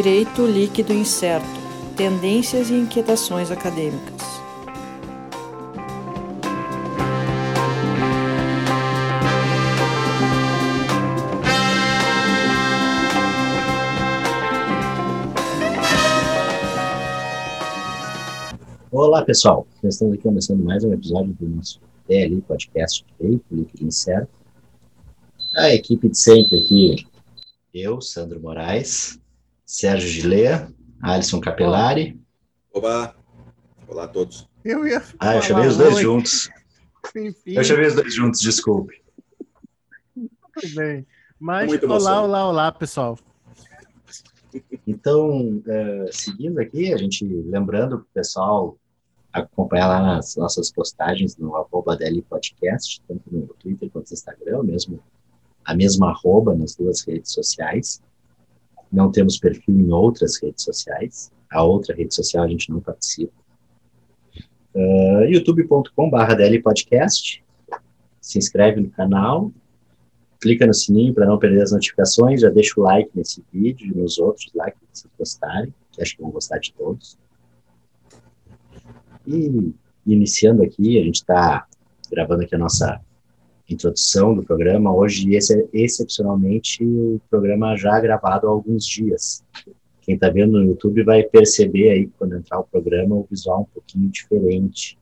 [0.00, 1.44] Direito Líquido Incerto
[1.96, 4.22] Tendências e Inquietações Acadêmicas.
[18.92, 19.66] Olá, pessoal.
[19.82, 24.30] Estamos aqui começando mais um episódio do nosso DLI Podcast Direito Líquido Incerto.
[25.56, 27.04] A equipe de sempre aqui,
[27.74, 29.18] eu, Sandro Moraes,
[29.68, 30.72] Sérgio Gilea,
[31.02, 32.18] Alisson Capelari.
[32.72, 33.14] Olá.
[33.86, 34.48] Olá a todos.
[34.64, 36.02] Eu ia Ah, eu chamei os dois oi.
[36.02, 36.48] juntos.
[37.14, 37.52] Enfim.
[37.52, 39.02] Eu chamei os dois juntos, desculpe.
[40.14, 41.06] Tudo bem.
[41.38, 43.18] Mas olá, olá, olá, pessoal.
[44.86, 48.78] Então, uh, seguindo aqui, a gente lembrando para o pessoal
[49.30, 54.62] acompanhar lá nas nossas postagens no arroba DL Podcast, tanto no Twitter quanto no Instagram,
[54.62, 54.98] mesmo
[55.62, 58.02] a mesma arroba nas duas redes sociais.
[58.90, 61.30] Não temos perfil em outras redes sociais.
[61.50, 63.32] A outra rede social a gente não participa.
[64.74, 67.44] Uh, youtube.com.br DL Podcast.
[68.20, 69.50] Se inscreve no canal,
[70.40, 73.98] clica no sininho para não perder as notificações, já deixa o like nesse vídeo e
[73.98, 77.18] nos outros lá que vocês gostarem, que acho que vão gostar de todos.
[79.26, 79.74] E
[80.06, 81.66] iniciando aqui, a gente está
[82.10, 83.00] gravando aqui a nossa
[83.68, 84.94] introdução do programa.
[84.94, 89.44] Hoje, esse é excepcionalmente o programa já gravado há alguns dias.
[90.00, 93.74] Quem está vendo no YouTube vai perceber aí, quando entrar o programa, o visual um
[93.74, 94.98] pouquinho diferente.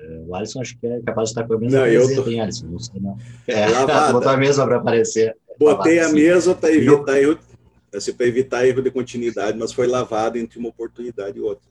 [0.00, 2.28] Uh, o Alisson acho que é capaz de estar com a mesma não, tô...
[2.28, 2.66] hein, Alisson?
[2.66, 3.16] Não sei não.
[3.46, 3.66] É,
[4.12, 5.36] botou a mesma para aparecer.
[5.56, 7.38] Botei a mesa para evitar, erro,
[7.94, 11.68] assim, evitar erro de continuidade, mas foi lavado entre uma oportunidade e outra.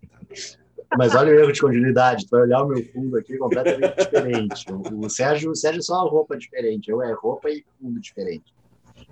[0.97, 2.25] Mas olha o erro de continuidade.
[2.25, 4.65] Tu vai olhar o meu fundo aqui completamente diferente.
[4.71, 6.89] O, o Sérgio, o Sérgio é só uma roupa diferente.
[6.89, 8.53] Eu é roupa e fundo diferente.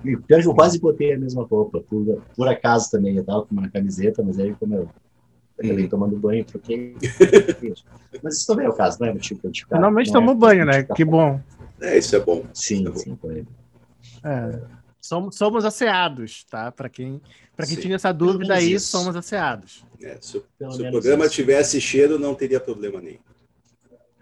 [0.04, 1.82] E pior eu quase botei a mesma roupa.
[1.82, 3.16] Por, por acaso também.
[3.16, 4.90] Eu tava com uma camiseta, mas aí como eu
[5.58, 5.90] acabei hum.
[5.90, 6.96] tomando banho, troquei.
[8.24, 9.76] mas isso também é o caso, não é motivo para ficar.
[9.76, 10.84] Normalmente tomo é banho, né?
[10.84, 11.40] Que bom.
[11.82, 12.46] É, isso é bom.
[12.54, 13.46] Sim, é sim, foi.
[14.24, 14.60] É.
[15.10, 16.72] Somos, somos asseados, tá?
[16.72, 17.20] Para quem,
[17.66, 18.92] quem tinha essa dúvida aí, isso.
[18.92, 19.84] somos asseados.
[20.00, 21.34] É, se, o, se o programa isso.
[21.34, 23.18] tivesse cheiro, não teria problema nenhum.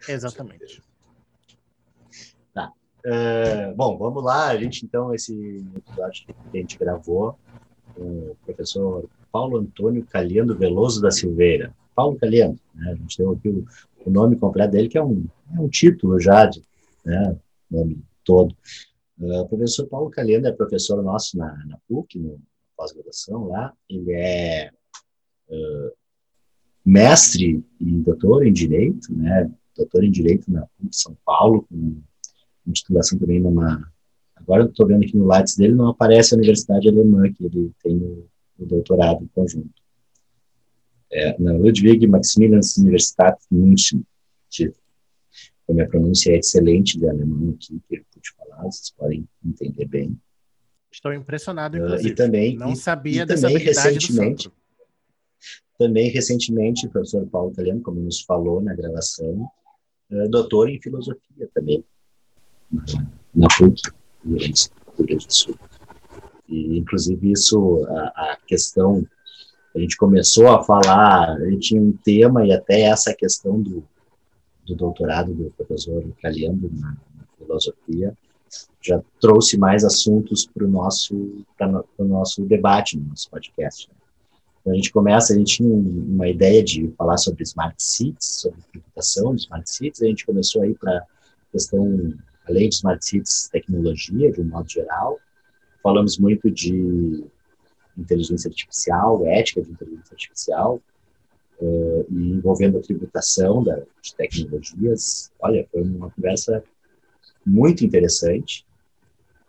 [0.07, 0.81] Exatamente.
[2.53, 2.71] Tá.
[3.05, 4.47] Uh, bom, vamos lá.
[4.47, 5.33] A gente, então, esse
[5.75, 7.37] episódio que a gente gravou
[7.93, 11.75] com o professor Paulo Antônio Calhando Veloso da Silveira.
[11.93, 12.91] Paulo Calhando, né?
[12.91, 13.67] a gente deu aqui o,
[14.05, 16.63] o, nome completo dele, que é um, é um título já, de,
[17.03, 17.35] né?
[17.69, 18.55] nome todo.
[19.19, 22.39] O professor Paulo Calhando é professor nosso na, na PUC, no
[22.75, 23.73] pós-graduação lá.
[23.89, 24.71] Ele é
[25.49, 25.91] uh,
[26.85, 29.51] mestre e doutor em Direito, né?
[29.75, 32.01] Doutor em Direito na PUC São Paulo, com
[32.71, 33.91] titulação também numa...
[34.35, 37.71] Agora eu estou vendo aqui no Lattes dele, não aparece a Universidade Alemã, que ele
[37.81, 38.27] tem no,
[38.59, 39.69] no doutorado em conjunto.
[41.11, 44.05] É, na Ludwig Maximilian Universität München.
[45.69, 49.85] A minha pronúncia é excelente de alemão aqui, que eu pude falar, vocês podem entender
[49.85, 50.17] bem.
[50.91, 52.09] Estou impressionado, inclusive.
[52.09, 54.51] Uh, e também, não e, sabia e dessa também, recentemente,
[55.77, 59.47] também, recentemente, o professor Paulo Italiano, como nos falou na gravação,
[60.09, 61.83] é doutor em filosofia também,
[63.35, 63.81] na PUC,
[64.23, 65.55] no Rio do Sul.
[66.47, 69.05] E, inclusive, isso, a, a, questão,
[69.75, 73.83] a gente começou a falar, a gente tinha um tema, e até essa questão do,
[74.67, 76.95] do doutorado do professor Caliando na,
[77.37, 78.17] filosofia,
[78.81, 81.45] já trouxe mais assuntos para o nosso,
[81.99, 83.87] nosso debate no nosso podcast.
[83.89, 83.95] Né?
[84.61, 88.59] Então, a gente começa, a gente tinha uma ideia de falar sobre smart cities, sobre
[88.71, 91.05] tributação de smart cities, a gente começou aí para
[91.51, 92.13] questão,
[92.47, 95.19] além de smart cities, tecnologia, de um modo geral.
[95.81, 97.23] Falamos muito de
[97.97, 100.81] inteligência artificial, ética de inteligência artificial,
[101.61, 105.31] uh, e envolvendo a tributação da, de tecnologias.
[105.39, 106.63] Olha, foi uma conversa
[107.45, 108.65] muito interessante,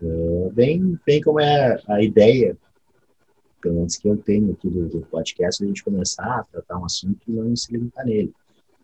[0.02, 2.56] uh, bem, bem como é a ideia
[3.60, 6.84] pelo menos que eu tenho aqui do, do podcast, a gente começar a tratar um
[6.84, 8.32] assunto e não se limitar nele.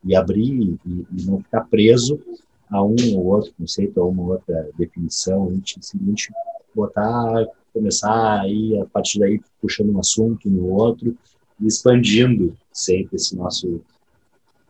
[0.04, 2.20] E abrir e, e, não ficar preso
[2.68, 6.32] a um ou outro conceito, a uma ou outra definição, a gente simplesmente
[6.74, 11.16] botar, começar aí, a partir daí, puxando um assunto no outro
[11.60, 13.80] e expandindo sempre esse nosso,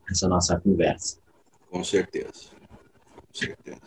[0.09, 1.19] essa nossa conversa.
[1.71, 2.51] Com certeza.
[2.53, 3.81] Com certeza.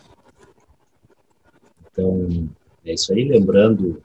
[1.92, 2.50] Então,
[2.84, 3.28] é isso aí.
[3.28, 4.02] Lembrando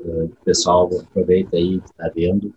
[0.00, 2.54] o pessoal aproveita aí que está vendo,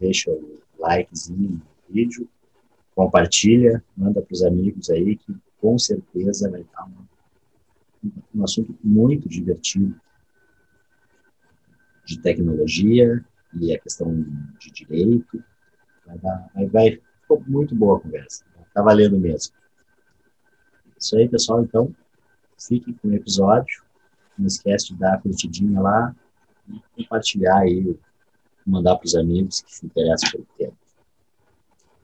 [0.00, 2.28] deixa o likezinho no vídeo,
[2.94, 9.28] compartilha, manda para os amigos aí, que com certeza vai estar um, um assunto muito
[9.28, 9.94] divertido
[12.04, 13.24] de tecnologia
[13.54, 14.12] e a questão
[14.58, 15.42] de direito.
[16.06, 18.44] Vai, dar, vai, vai ficou muito boa a conversa.
[18.66, 19.54] Está valendo mesmo.
[20.98, 21.62] Isso aí, pessoal.
[21.62, 21.94] Então,
[22.58, 23.82] fiquem com o episódio.
[24.38, 26.14] Não esquece de dar a curtidinha lá
[26.68, 27.96] e compartilhar aí,
[28.66, 30.72] mandar para os amigos que se interessam pelo tema.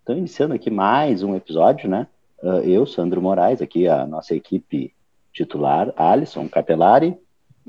[0.01, 2.07] Então, iniciando aqui mais um episódio, né?
[2.41, 4.93] Ah, eu, Sandro Moraes, aqui a nossa equipe
[5.33, 7.17] titular, Alisson Capelari,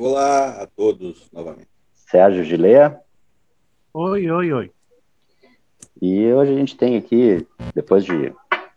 [0.00, 1.67] Olá a todos novamente.
[1.93, 3.00] Sérgio Gilea.
[3.93, 4.73] Oi, oi, oi.
[6.00, 8.33] E hoje a gente tem aqui, depois de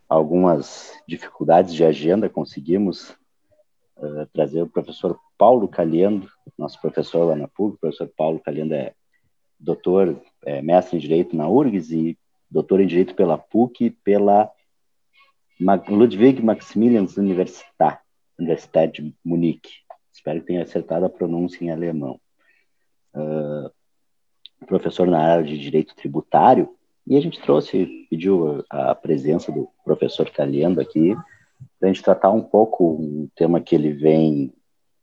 [0.09, 3.11] algumas dificuldades de agenda, conseguimos
[3.97, 6.27] uh, trazer o professor Paulo Caliendo,
[6.57, 7.75] nosso professor lá na PUC.
[7.75, 8.95] O professor Paulo Caliendo é
[9.59, 12.17] doutor, é, mestre em Direito na URGS e
[12.49, 14.49] doutor em Direito pela PUC pela
[15.87, 17.99] Ludwig Maximilians Universität,
[18.39, 19.80] Universidade de Munique.
[20.21, 22.19] Espero que tenha acertado a pronúncia em alemão.
[23.15, 23.71] Uh,
[24.67, 26.69] professor na área de direito tributário,
[27.07, 31.15] e a gente trouxe, pediu a presença do professor Caliendo aqui,
[31.79, 34.53] para a gente tratar um pouco um tema que ele vem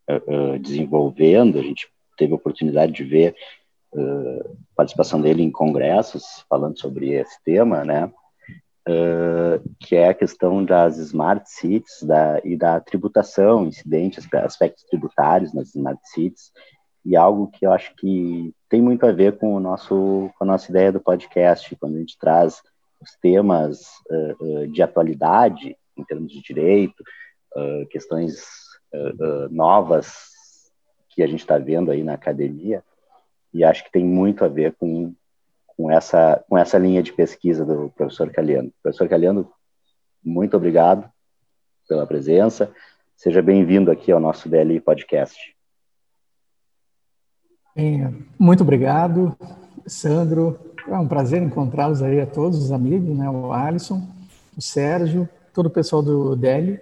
[0.08, 1.58] uh, uh, desenvolvendo.
[1.58, 3.34] A gente teve a oportunidade de ver
[4.76, 8.12] participação dele em congressos falando sobre esse tema, né?
[8.88, 15.52] Uh, que é a questão das smart cities da, e da tributação, incidentes, aspectos tributários
[15.52, 16.50] nas smart cities,
[17.04, 20.46] e algo que eu acho que tem muito a ver com, o nosso, com a
[20.46, 22.62] nossa ideia do podcast, quando a gente traz
[22.98, 27.04] os temas uh, uh, de atualidade, em termos de direito,
[27.90, 28.46] questões
[29.50, 30.12] novas
[31.08, 32.84] que a gente está vendo aí na academia,
[33.52, 35.12] e acho que tem muito a ver com
[35.78, 38.72] com essa, com essa linha de pesquisa do professor Caliano.
[38.82, 39.48] Professor Caliano,
[40.24, 41.08] muito obrigado
[41.88, 42.72] pela presença.
[43.16, 45.38] Seja bem-vindo aqui ao nosso DLI Podcast.
[47.76, 49.36] É, muito obrigado,
[49.86, 50.58] Sandro.
[50.88, 53.30] É um prazer encontrá-los aí a todos os amigos, né?
[53.30, 54.02] O Alisson,
[54.56, 56.80] o Sérgio, todo o pessoal do DELI.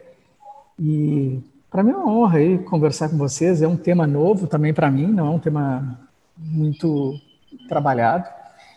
[0.78, 1.38] E
[1.70, 3.60] para mim é uma honra aí conversar com vocês.
[3.60, 6.00] É um tema novo também para mim, não é um tema
[6.38, 7.20] muito
[7.68, 8.35] trabalhado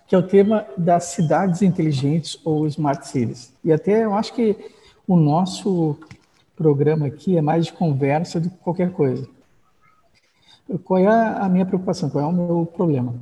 [0.10, 3.54] que é o tema das cidades inteligentes ou smart cities.
[3.64, 4.58] E até eu acho que
[5.08, 6.00] o nosso
[6.56, 9.30] programa aqui é mais de conversa do que qualquer coisa.
[10.84, 12.10] Qual é a minha preocupação?
[12.10, 13.14] Qual é o meu problema?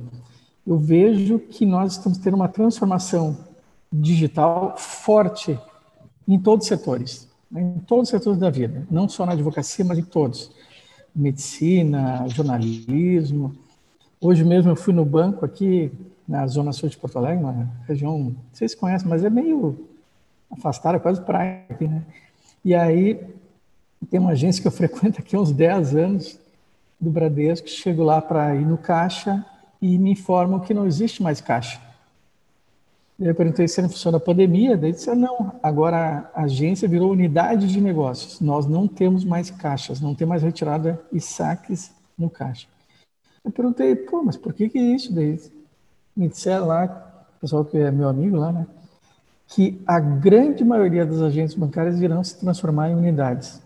[0.66, 3.36] Eu vejo que nós estamos tendo uma transformação
[3.92, 5.60] digital forte
[6.26, 7.60] em todos os setores, né?
[7.76, 10.50] em todos os setores da vida, não só na advocacia, mas em todos.
[11.14, 13.54] Medicina, jornalismo.
[14.18, 15.92] Hoje mesmo eu fui no banco aqui,
[16.28, 19.88] na zona sul de Porto Alegre, uma região, não sei se mas é meio
[20.50, 22.02] afastada, quase praia aqui, né?
[22.62, 23.18] E aí
[24.10, 26.38] tem uma agência que eu frequento aqui há uns 10 anos,
[27.00, 29.46] do Bradesco, chego lá para ir no caixa
[29.80, 31.80] e me informam que não existe mais caixa.
[33.18, 37.66] Eu perguntei se em função da pandemia, daí disse, não, agora a agência virou unidade
[37.66, 42.66] de negócios, nós não temos mais caixas, não tem mais retirada e saques no caixa.
[43.44, 45.12] Eu perguntei, pô, mas por que que é isso?
[45.12, 45.38] Daí
[46.18, 46.84] me disseram lá,
[47.36, 48.66] o pessoal que é meu amigo lá, né,
[49.46, 53.62] que a grande maioria das agências bancárias irão se transformar em unidades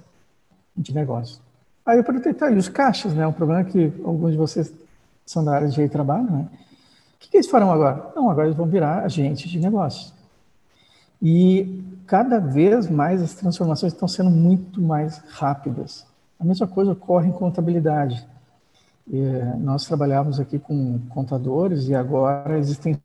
[0.77, 1.41] de negócio.
[1.85, 3.27] Aí eu perguntei, tá, e os caixas, né?
[3.27, 4.73] Um problema que alguns de vocês
[5.27, 6.49] são da área de trabalho, né?
[7.15, 8.13] O que, que eles farão agora?
[8.15, 10.13] Não, agora eles vão virar agentes de negócio.
[11.21, 16.07] E cada vez mais as transformações estão sendo muito mais rápidas.
[16.39, 18.25] A mesma coisa ocorre em contabilidade.
[19.11, 23.01] É, nós trabalhávamos aqui com contadores e agora existem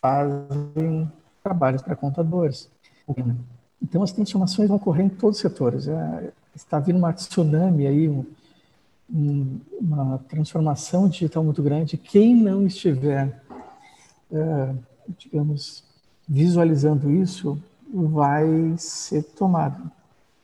[0.00, 1.10] fazem
[1.42, 2.70] trabalhos para contadores.
[3.80, 5.88] Então as transformações vão ocorrer em todos os setores.
[5.88, 8.24] É, está vindo uma tsunami aí, um,
[9.12, 11.96] um, uma transformação digital muito grande.
[11.96, 13.42] Quem não estiver,
[14.30, 14.74] é,
[15.18, 15.84] digamos,
[16.28, 17.60] visualizando isso,
[17.92, 19.90] vai ser tomado.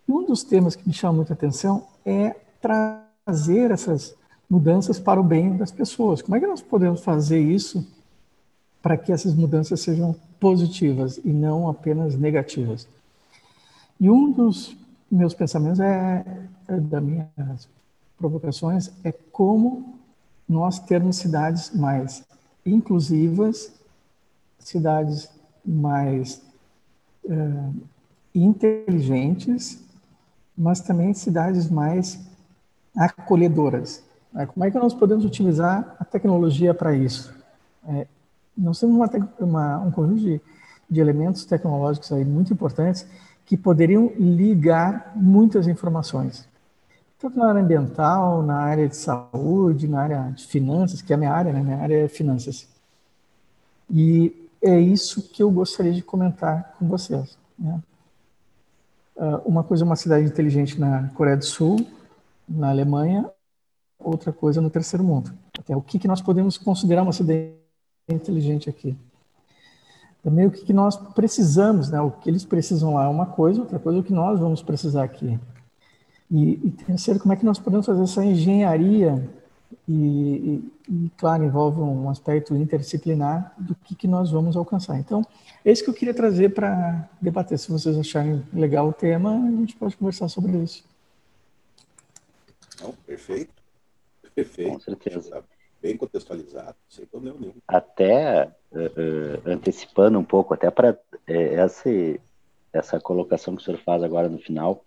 [0.06, 4.14] E um dos temas que me chama muita atenção é trazer essas
[4.48, 6.22] mudanças para o bem das pessoas.
[6.22, 7.86] Como é que nós podemos fazer isso
[8.80, 12.88] para que essas mudanças sejam positivas e não apenas negativas?
[14.00, 14.76] E um dos
[15.10, 16.24] meus pensamentos é,
[16.68, 17.68] é das minhas
[18.16, 19.98] provocações é como
[20.48, 22.24] nós termos cidades mais
[22.64, 23.72] inclusivas,
[24.58, 25.30] cidades
[25.64, 26.42] mais
[27.24, 27.74] uh,
[28.34, 29.82] inteligentes,
[30.58, 32.18] mas também cidades mais
[32.96, 34.02] acolhedoras.
[34.34, 37.32] É, como é que nós podemos utilizar a tecnologia para isso?
[37.86, 38.06] É,
[38.56, 40.40] nós temos uma, uma, um conjunto de,
[40.90, 43.06] de elementos tecnológicos aí muito importantes
[43.46, 46.46] que poderiam ligar muitas informações,
[47.18, 51.18] tanto na área ambiental, na área de saúde, na área de finanças, que é a
[51.18, 51.62] minha área, né?
[51.62, 52.68] Minha área é finanças.
[53.90, 57.38] E é isso que eu gostaria de comentar com vocês.
[57.58, 57.80] Né?
[59.18, 61.86] Ah, uma coisa é uma cidade inteligente na Coreia do Sul,
[62.48, 63.28] na Alemanha,
[63.98, 65.32] outra coisa no terceiro mundo.
[65.58, 67.52] Até o que, que nós podemos considerar uma cidade
[68.08, 68.96] inteligente aqui?
[70.22, 72.00] também o que, que nós precisamos, né?
[72.00, 74.62] O que eles precisam lá é uma coisa, outra coisa é o que nós vamos
[74.62, 75.38] precisar aqui.
[76.30, 79.28] E, e terceiro, como é que nós podemos fazer essa engenharia
[79.88, 84.98] e, e, e, claro, envolve um aspecto interdisciplinar do que, que nós vamos alcançar.
[84.98, 85.24] Então,
[85.64, 87.58] é isso que eu queria trazer para debater.
[87.58, 90.84] Se vocês acharem legal o tema, a gente pode conversar sobre isso.
[92.80, 93.52] Não, perfeito.
[94.34, 94.72] Perfeito.
[94.72, 95.44] Com certeza
[95.80, 97.54] bem contextualizado, sem problema nenhum.
[97.66, 101.88] Até uh, uh, antecipando um pouco, até para uh, essa,
[102.72, 104.84] essa colocação que o senhor faz agora no final,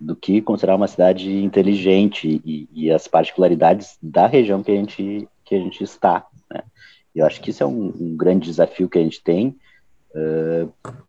[0.00, 5.28] do que considerar uma cidade inteligente e, e, as particularidades da região que a gente,
[5.44, 6.26] que a gente está.
[6.50, 6.62] Né?
[7.14, 9.56] Eu acho que isso é um, um grande desafio que a gente tem.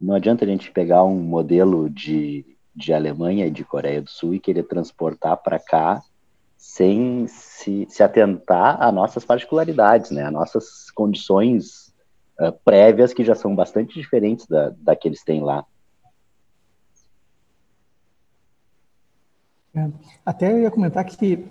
[0.01, 4.34] não adianta a gente pegar um modelo de, de Alemanha e de Coreia do Sul
[4.34, 6.01] e querer transportar para cá
[6.60, 11.93] sem se, se atentar a nossas particularidades, né, a nossas condições
[12.38, 15.65] uh, prévias que já são bastante diferentes da, da que eles têm lá.
[19.75, 19.88] É,
[20.25, 21.45] até eu ia comentar que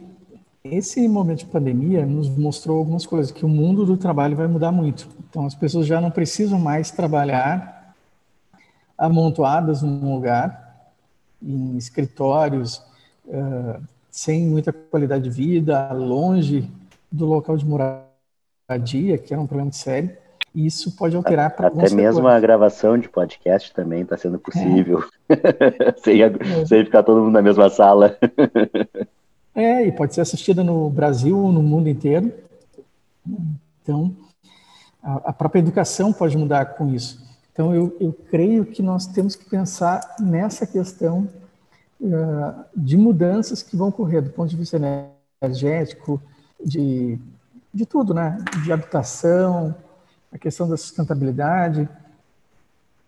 [0.64, 4.72] esse momento de pandemia nos mostrou algumas coisas, que o mundo do trabalho vai mudar
[4.72, 5.08] muito.
[5.28, 7.94] Então, as pessoas já não precisam mais trabalhar
[8.96, 10.92] amontoadas num lugar,
[11.40, 12.82] em escritórios,
[13.26, 16.68] uh, sem muita qualidade de vida, longe
[17.10, 20.16] do local de moradia, que era um problema sério.
[20.54, 25.94] Isso pode alterar para Até mesmo a gravação de podcast também está sendo possível, é.
[26.02, 26.66] sem, é.
[26.66, 28.16] sem ficar todo mundo na mesma sala.
[29.54, 32.32] é, e pode ser assistida no Brasil ou no mundo inteiro.
[33.82, 34.14] Então,
[35.02, 37.22] a, a própria educação pode mudar com isso.
[37.52, 41.28] Então, eu, eu creio que nós temos que pensar nessa questão
[42.00, 44.78] eh, de mudanças que vão ocorrer do ponto de vista
[45.42, 46.22] energético,
[46.64, 47.18] de,
[47.74, 48.38] de tudo, né?
[48.62, 49.74] De habitação,
[50.32, 51.88] a questão da sustentabilidade.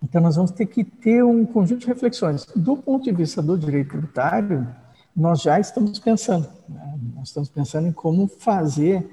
[0.02, 2.46] Então, nós vamos ter que ter um conjunto de reflexões.
[2.56, 4.66] Do ponto de vista do direito tributário,
[5.14, 6.48] nós já estamos pensando.
[6.68, 6.98] Né?
[7.16, 9.10] Nós estamos pensando em como fazer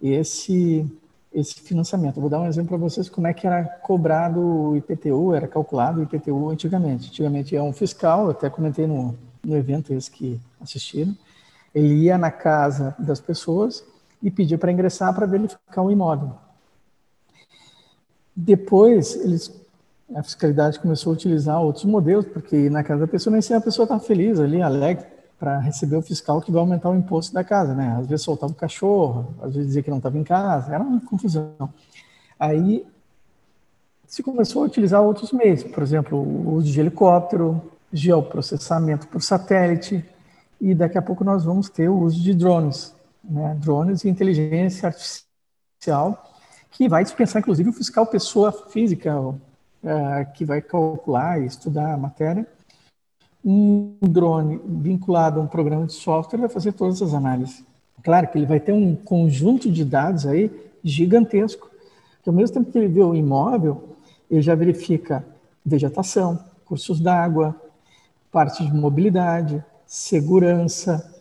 [0.00, 0.86] esse
[1.32, 2.16] esse financiamento.
[2.16, 5.46] Eu vou dar um exemplo para vocês como é que era cobrado o IPTU, era
[5.46, 7.08] calculado o IPTU antigamente.
[7.08, 11.16] Antigamente é um fiscal, eu até comentei no, no evento esse que assistiram,
[11.74, 13.84] ele ia na casa das pessoas
[14.22, 16.32] e pedia para ingressar para verificar o imóvel.
[18.42, 19.52] Depois, eles,
[20.14, 23.60] a fiscalidade começou a utilizar outros modelos, porque na casa da pessoa nem se a
[23.60, 25.04] pessoa está feliz ali, alegre,
[25.38, 27.96] para receber o fiscal que vai aumentar o imposto da casa, né?
[27.98, 31.00] Às vezes soltava o cachorro, às vezes dizia que não estava em casa, era uma
[31.00, 31.54] confusão.
[32.38, 32.86] Aí
[34.06, 40.04] se começou a utilizar outros meios, por exemplo, o uso de helicóptero, geoprocessamento por satélite,
[40.60, 43.56] e daqui a pouco nós vamos ter o uso de drones, né?
[43.60, 46.30] drones e inteligência artificial,
[46.70, 49.14] que vai dispensar, inclusive, o fiscal pessoa física,
[49.82, 52.46] é, que vai calcular e estudar a matéria,
[53.44, 57.64] um drone vinculado a um programa de software vai fazer todas as análises.
[58.02, 60.50] Claro que ele vai ter um conjunto de dados aí
[60.82, 61.70] gigantesco,
[62.22, 63.96] que ao mesmo tempo que ele vê o imóvel,
[64.30, 65.24] ele já verifica
[65.64, 67.54] vegetação, cursos d'água,
[68.30, 71.12] parte de mobilidade, segurança,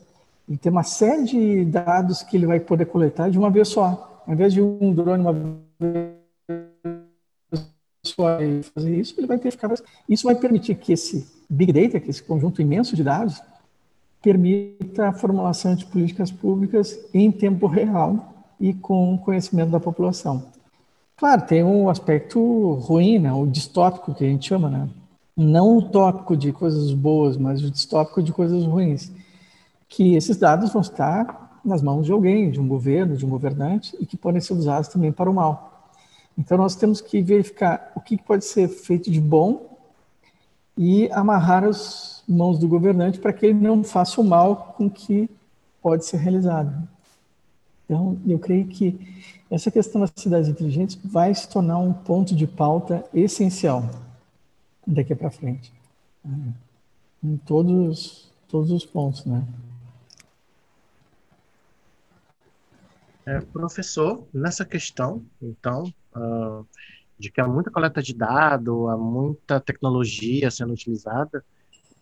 [0.47, 4.08] e tem uma série de dados que ele vai poder coletar de uma vez só.
[4.29, 5.33] Ao invés de um drone uma
[8.15, 9.73] vai fazer isso, ele vai verificar.
[10.07, 13.41] Isso vai permitir que esse Big Data, que esse conjunto imenso de dados,
[14.21, 20.45] permita a formulação de políticas públicas em tempo real e com conhecimento da população.
[21.17, 24.87] Claro, tem um aspecto ruim, né, o distópico que a gente chama, né?
[25.35, 29.11] não o tópico de coisas boas, mas o distópico de coisas ruins,
[29.87, 33.95] que esses dados vão estar nas mãos de alguém, de um governo, de um governante,
[33.99, 35.91] e que podem ser usados também para o mal.
[36.37, 39.77] Então nós temos que verificar o que pode ser feito de bom
[40.77, 45.29] e amarrar as mãos do governante para que ele não faça o mal com que
[45.81, 46.87] pode ser realizado.
[47.83, 48.97] Então, eu creio que
[49.49, 53.83] essa questão das cidades inteligentes vai se tornar um ponto de pauta essencial
[54.85, 55.73] daqui para frente.
[57.23, 59.43] Em todos, todos os pontos, né?
[63.29, 66.65] É, professor, nessa questão, então, uh,
[67.17, 71.45] de que há muita coleta de dados, há muita tecnologia sendo utilizada,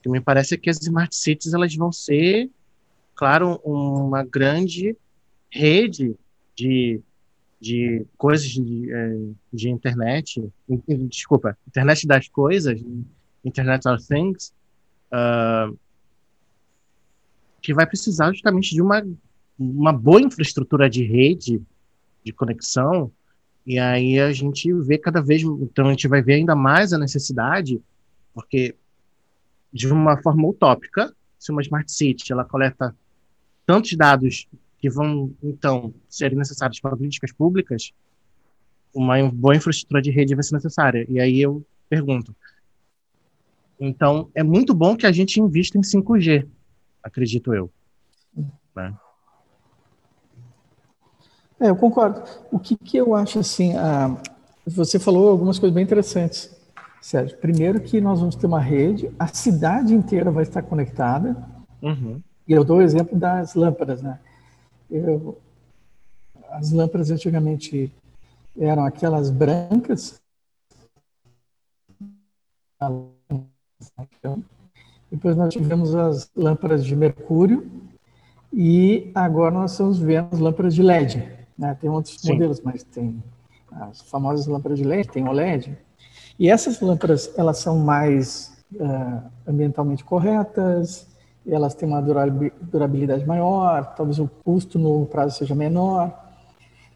[0.02, 2.50] que me parece que as smart cities elas vão ser,
[3.14, 4.96] claro, uma grande
[5.52, 6.16] rede
[6.56, 7.02] de
[7.60, 9.18] de coisas de, é,
[9.52, 10.48] de internet,
[11.10, 12.80] desculpa, internet das coisas,
[13.44, 14.54] Internet of Things,
[15.12, 15.76] uh,
[17.60, 19.04] que vai precisar justamente de uma,
[19.58, 21.62] uma boa infraestrutura de rede,
[22.24, 23.12] de conexão,
[23.66, 26.98] e aí a gente vê cada vez, então a gente vai ver ainda mais a
[26.98, 27.82] necessidade,
[28.34, 28.76] porque
[29.74, 32.96] de uma forma utópica, se uma Smart City ela coleta
[33.66, 34.48] tantos dados
[34.80, 37.92] que vão, então, ser necessários para políticas públicas,
[38.94, 41.06] uma boa infraestrutura de rede vai ser necessária.
[41.10, 42.36] E aí eu pergunto.
[43.80, 46.48] Então, é muito bom que a gente invista em 5G,
[47.04, 47.72] acredito eu.
[48.76, 48.96] Né?
[51.60, 52.22] É, eu concordo.
[52.52, 54.16] O que, que eu acho assim, a,
[54.66, 56.56] você falou algumas coisas bem interessantes,
[57.02, 57.38] Sérgio.
[57.38, 61.36] Primeiro que nós vamos ter uma rede, a cidade inteira vai estar conectada.
[61.82, 62.22] Uhum.
[62.48, 64.20] E eu dou o exemplo das lâmpadas, né?
[64.90, 65.38] Eu,
[66.52, 67.94] as lâmpadas antigamente
[68.58, 70.20] eram aquelas brancas.
[75.12, 77.70] Depois nós tivemos as lâmpadas de mercúrio
[78.54, 81.37] e agora nós estamos vendo as lâmpadas de LED.
[81.58, 81.76] Né?
[81.80, 82.34] Tem outros Sim.
[82.34, 83.22] modelos, mas tem
[83.72, 85.78] as famosas lâmpadas de LED, tem OLED.
[86.40, 91.08] E essas lâmpadas elas são mais uh, ambientalmente corretas,
[91.46, 96.14] elas têm uma durabilidade maior, talvez o custo no prazo seja menor,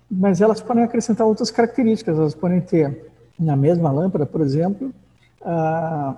[0.09, 2.17] mas elas podem acrescentar outras características.
[2.17, 4.93] Elas podem ter, na mesma lâmpada, por exemplo,
[5.41, 6.17] ah,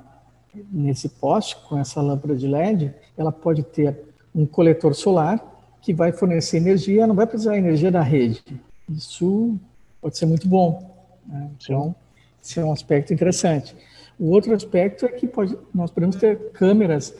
[0.72, 5.53] nesse poste, com essa lâmpada de LED, ela pode ter um coletor solar
[5.84, 8.42] que vai fornecer energia, não vai precisar energia da rede.
[8.90, 9.60] Isso
[10.02, 10.96] pode ser muito bom.
[11.26, 11.52] Né?
[11.58, 11.94] Então,
[12.42, 13.76] esse é um aspecto interessante.
[14.18, 17.14] O outro aspecto é que pode, nós podemos ter câmeras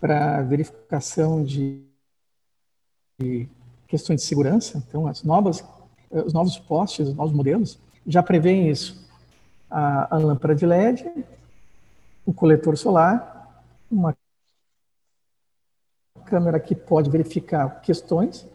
[0.00, 1.82] para verificação de,
[3.18, 3.48] de,
[3.88, 4.78] questões de segurança.
[4.86, 5.64] Então, as novas,
[6.08, 9.04] os novos postes, os novos modelos já prevêem isso.
[9.68, 11.10] A, a lâmpada de LED,
[12.24, 14.16] o coletor solar, uma
[16.24, 18.46] câmera que pode verificar questões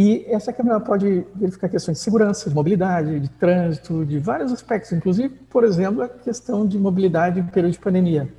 [0.00, 4.92] e essa câmera pode verificar questões de segurança, de mobilidade, de trânsito, de vários aspectos,
[4.92, 8.32] inclusive, por exemplo, a questão de mobilidade em período de pandemia.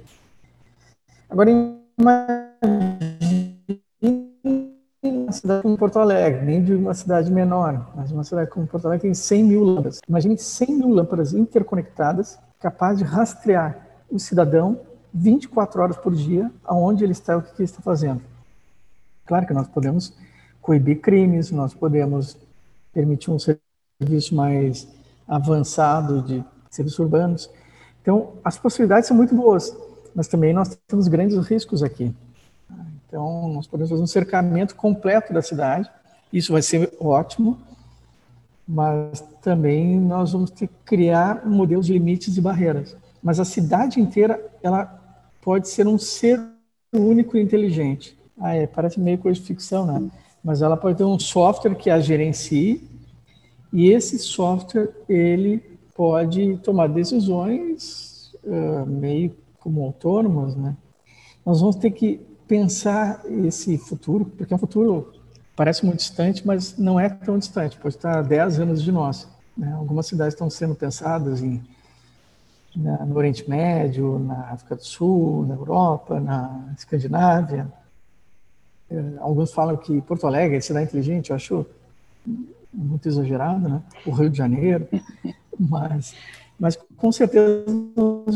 [1.30, 1.52] Agora,
[2.00, 2.26] uma
[5.32, 9.08] cidade como Porto Alegre, nem de uma cidade menor, mas uma cidade como Porto Alegre
[9.08, 10.00] tem 100 mil lâmpadas.
[10.08, 14.80] Imagine 100 mil lâmpadas interconectadas, capazes de rastrear o cidadão
[15.14, 18.22] 24 horas por dia, aonde ele está e o que ele está fazendo.
[19.30, 20.12] Claro que nós podemos
[20.62, 22.36] coibir crimes, nós podemos
[22.92, 24.86] permitir um serviço mais
[25.26, 27.50] avançado de serviços urbanos.
[28.02, 29.74] Então, as possibilidades são muito boas
[30.20, 32.14] mas também nós temos grandes riscos aqui.
[33.08, 35.90] Então, nós podemos fazer um cercamento completo da cidade,
[36.34, 37.58] isso vai ser ótimo,
[38.68, 42.98] mas também nós vamos ter que criar modelos de limites e barreiras.
[43.24, 45.00] Mas a cidade inteira, ela
[45.42, 46.38] pode ser um ser
[46.94, 48.19] único e inteligente.
[48.40, 50.10] Ah, é, parece meio coisa de ficção, né?
[50.44, 52.88] Mas ela pode ter um software que a gerencie
[53.72, 55.62] e esse software, ele
[55.96, 60.76] pode tomar decisões uh, meio como autônomos, né,
[61.46, 65.14] nós vamos ter que pensar esse futuro, porque é um futuro
[65.56, 69.28] parece muito distante, mas não é tão distante, pode estar a 10 anos de nós.
[69.58, 69.72] Né?
[69.74, 71.62] Algumas cidades estão sendo pensadas em,
[72.76, 77.72] na, no Oriente Médio, na África do Sul, na Europa, na Escandinávia.
[79.20, 81.66] Alguns falam que Porto Alegre é cidade inteligente, eu acho
[82.74, 83.84] muito exagerado, né?
[84.06, 84.88] O Rio de Janeiro,
[85.60, 86.16] mas
[86.60, 87.64] Mas com certeza
[87.96, 88.36] nós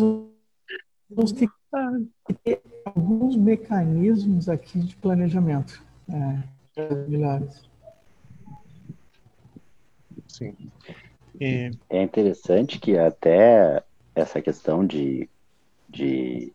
[1.10, 7.70] vamos ter que ter alguns mecanismos aqui de planejamento é, melhores.
[10.28, 10.56] Sim.
[11.40, 11.72] É...
[11.90, 13.84] é interessante que até
[14.16, 15.30] essa questão de,
[15.90, 16.54] de,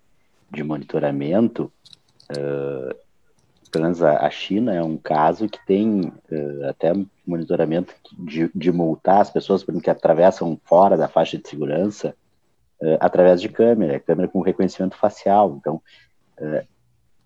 [0.51, 1.71] de monitoramento,
[2.31, 2.97] uh,
[3.69, 6.93] pelo menos a, China é um caso que tem uh, até
[7.27, 12.15] monitoramento de, de multar as pessoas exemplo, que atravessam fora da faixa de segurança
[12.81, 15.57] uh, através de câmera, câmera com reconhecimento facial.
[15.59, 15.83] Então,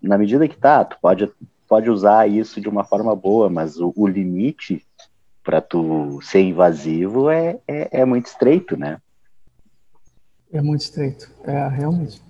[0.01, 1.31] na medida que tá, tu pode,
[1.67, 4.85] pode usar isso de uma forma boa, mas o, o limite
[5.43, 8.99] para tu ser invasivo é, é, é, muito estreito, né?
[10.51, 12.21] É muito estreito, é realmente.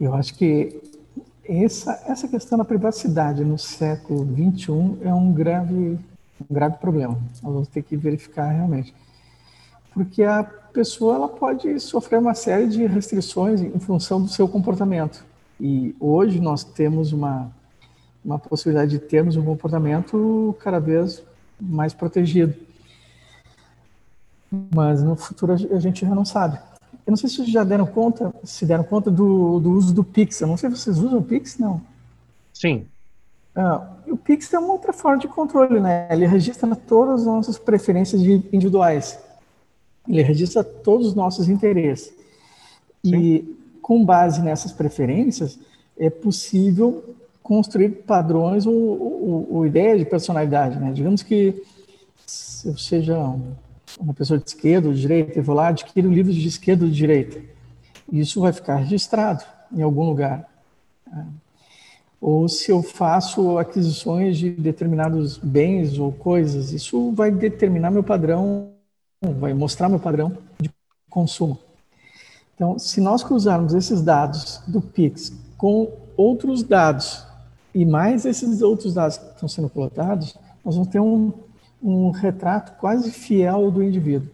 [0.00, 0.80] Eu acho que
[1.48, 5.98] essa, essa questão da privacidade no século XXI é um grave,
[6.48, 7.18] um grave problema.
[7.42, 8.94] Nós vamos ter que verificar realmente.
[9.94, 15.24] Porque a pessoa ela pode sofrer uma série de restrições em função do seu comportamento.
[15.58, 17.50] E hoje nós temos uma,
[18.22, 21.22] uma possibilidade de termos um comportamento cada vez
[21.58, 22.54] mais protegido.
[24.74, 26.58] Mas no futuro a gente já não sabe.
[27.08, 30.04] Eu não sei se vocês já deram conta, se deram conta do, do uso do
[30.04, 30.42] Pix.
[30.42, 31.80] Eu não sei se vocês usam o Pix, não.
[32.52, 32.84] Sim.
[33.56, 36.06] Ah, o Pix é uma outra forma de controle, né?
[36.10, 39.18] Ele registra todas as nossas preferências individuais.
[40.06, 42.12] Ele registra todos os nossos interesses.
[43.02, 43.16] Sim.
[43.16, 45.58] E com base nessas preferências,
[45.98, 50.78] é possível construir padrões ou, ou, ou ideias de personalidade.
[50.78, 50.92] Né?
[50.92, 51.62] Digamos que
[52.66, 53.34] eu seja
[53.98, 56.90] uma pessoa de esquerda ou de direita, eu vou lá adquirir livros de esquerda ou
[56.90, 57.40] de direita.
[58.12, 60.48] Isso vai ficar registrado em algum lugar.
[61.06, 61.26] Né?
[62.20, 68.70] Ou se eu faço aquisições de determinados bens ou coisas, isso vai determinar meu padrão,
[69.38, 70.70] vai mostrar meu padrão de
[71.08, 71.58] consumo.
[72.54, 77.24] Então, se nós cruzarmos esses dados do Pix com outros dados
[77.72, 81.32] e mais esses outros dados que estão sendo coletados, nós vamos ter um,
[81.82, 84.30] um retrato quase fiel do indivíduo.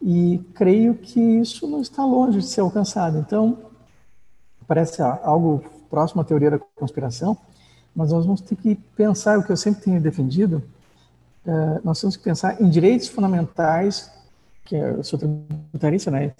[0.00, 3.18] E creio que isso não está longe de ser alcançado.
[3.18, 3.58] Então,
[4.66, 7.36] parece algo próximo à teoria da conspiração,
[7.94, 10.62] mas nós vamos ter que pensar o que eu sempre tenho defendido.
[11.46, 14.10] Uh, nós temos que pensar em direitos fundamentais,
[14.64, 16.34] que eu sou tributarista, né?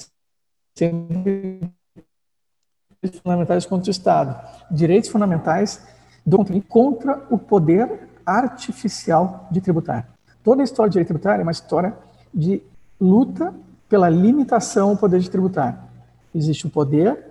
[0.77, 1.71] Sempre
[3.01, 4.49] direitos fundamentais contra o Estado.
[4.71, 5.81] Direitos fundamentais
[6.69, 10.09] contra o poder artificial de tributar.
[10.43, 11.97] Toda a história de direito tributário é uma história
[12.35, 12.63] de
[13.01, 13.55] luta
[13.89, 15.89] pela limitação ao poder de tributar.
[16.35, 17.25] Existe o poder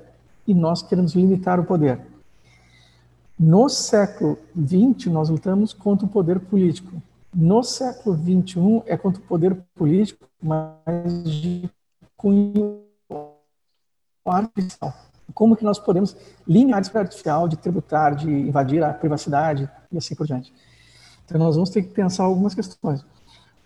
[0.47, 1.99] e nós queremos limitar o poder.
[3.37, 7.01] No século XX, nós lutamos contra o poder político.
[7.33, 11.69] No século XXI, é contra o poder político, mas de
[12.15, 12.81] cunho
[14.25, 14.93] artificial
[15.35, 16.15] como que nós podemos
[16.47, 20.53] limitar a artificial de tributar, de invadir a privacidade e assim por diante.
[21.25, 23.03] Então nós vamos ter que pensar algumas questões.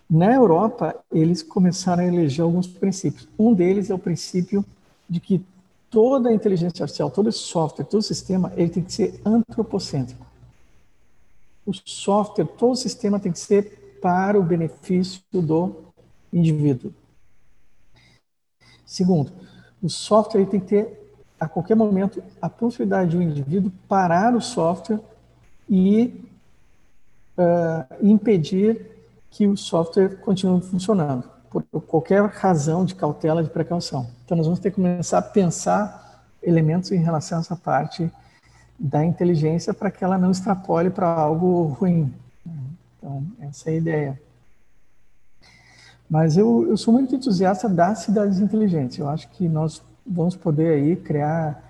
[0.09, 3.27] Na Europa, eles começaram a eleger alguns princípios.
[3.37, 4.65] Um deles é o princípio
[5.07, 5.45] de que
[5.89, 10.25] toda a inteligência artificial, todo esse software, todo o sistema, ele tem que ser antropocêntrico.
[11.65, 15.75] O software, todo o sistema tem que ser para o benefício do
[16.31, 16.93] indivíduo.
[18.85, 19.31] Segundo,
[19.81, 24.41] o software tem que ter a qualquer momento a possibilidade de um indivíduo parar o
[24.41, 24.99] software
[25.69, 26.28] e
[27.39, 28.85] uh, impedir
[29.31, 34.07] que o software continue funcionando, por qualquer razão de cautela, de precaução.
[34.25, 38.11] Então, nós vamos ter que começar a pensar elementos em relação a essa parte
[38.77, 42.13] da inteligência para que ela não extrapole para algo ruim.
[42.97, 44.21] Então, essa é a ideia.
[46.09, 48.97] Mas eu, eu sou muito entusiasta das cidades inteligentes.
[48.97, 51.63] Eu acho que nós vamos poder aí criar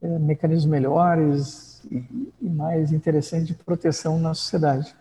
[0.00, 2.04] é, mecanismos melhores e,
[2.40, 4.94] e, mais interessantes de proteção na sociedade.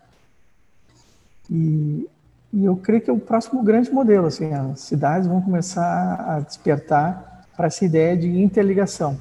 [1.52, 2.08] E,
[2.54, 6.40] e, eu creio que é o próximo grande modelo, assim, as cidades vão começar a
[6.40, 9.20] despertar para essa ideia de interligação,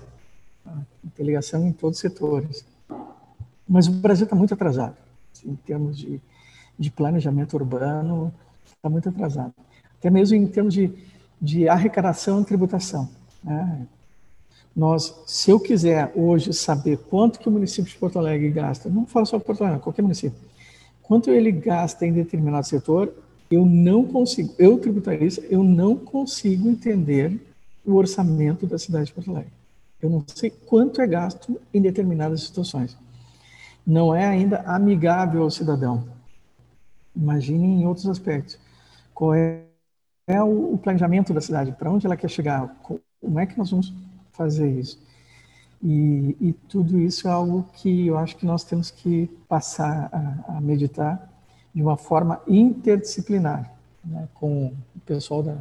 [0.64, 0.72] tá?
[1.04, 2.64] interligação em todos os setores.
[3.68, 4.94] Mas o Brasil está muito atrasado,
[5.34, 6.20] assim, em termos de,
[6.78, 8.32] de planejamento urbano,
[8.64, 9.52] está muito atrasado.
[9.98, 10.92] Até mesmo em termos de,
[11.40, 13.10] de arrecadação e tributação.
[13.42, 13.86] Né?
[14.74, 19.04] Nós, se eu quiser hoje saber quanto que o município de Porto Alegre gasta, não
[19.04, 20.38] falo só Porto Alegre, qualquer município,
[21.10, 23.12] quanto ele gasta em determinado setor,
[23.50, 27.36] eu não consigo, eu tributarista, eu não consigo entender
[27.84, 29.50] o orçamento da cidade de Porto Alegre.
[30.00, 32.96] Eu não sei quanto é gasto em determinadas situações.
[33.84, 36.04] Não é ainda amigável ao cidadão.
[37.16, 38.56] Imagine em outros aspectos.
[39.12, 39.64] Qual é
[40.28, 42.72] é o, planejamento da cidade, para onde ela quer chegar,
[43.20, 43.92] como é que nós vamos
[44.30, 45.02] fazer isso.
[45.82, 50.56] E, e, tudo isso é algo que eu acho que nós temos que passar a,
[50.56, 51.26] a meditar
[51.74, 53.72] de uma forma interdisciplinar,
[54.04, 55.56] né, com o pessoal da,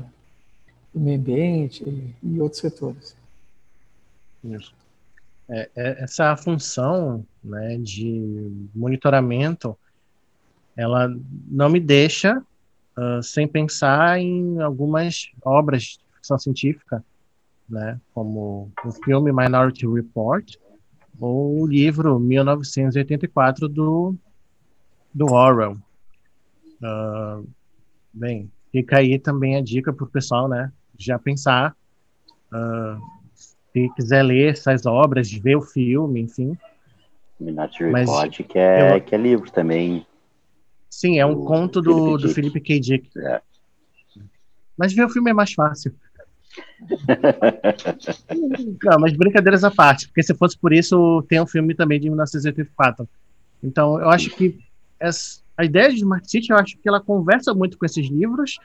[0.94, 3.16] do meio ambiente e, e outros setores.
[4.44, 4.74] Isso.
[5.48, 9.78] É, é, essa função né, de monitoramento,
[10.76, 11.10] ela
[11.48, 12.38] não me deixa
[12.98, 17.04] uh, sem pensar em algumas obras de ficção científica
[17.70, 20.56] né, como o filme Minority Report
[21.20, 24.16] ou o livro 1984 do,
[25.14, 25.78] do Orwell.
[26.82, 27.48] Uh,
[28.14, 31.76] bem, fica aí também a dica para o pessoal, né, já pensar,
[32.54, 33.02] uh,
[33.36, 36.58] se quiser ler essas obras, ver o filme, enfim.
[37.40, 40.06] Minority Report, que é, eu, que é livro também.
[40.90, 42.80] Sim, é um conto do, do Philip K.
[42.80, 43.10] Dick.
[43.20, 43.42] É.
[44.76, 45.94] Mas ver o filme é mais fácil.
[48.84, 52.10] Não, mas brincadeiras à parte, porque se fosse por isso, tem um filme também de
[52.10, 53.08] 1984.
[53.64, 54.58] Então, eu acho que
[55.00, 58.58] essa, a ideia de Smart City, eu acho que ela conversa muito com esses livros,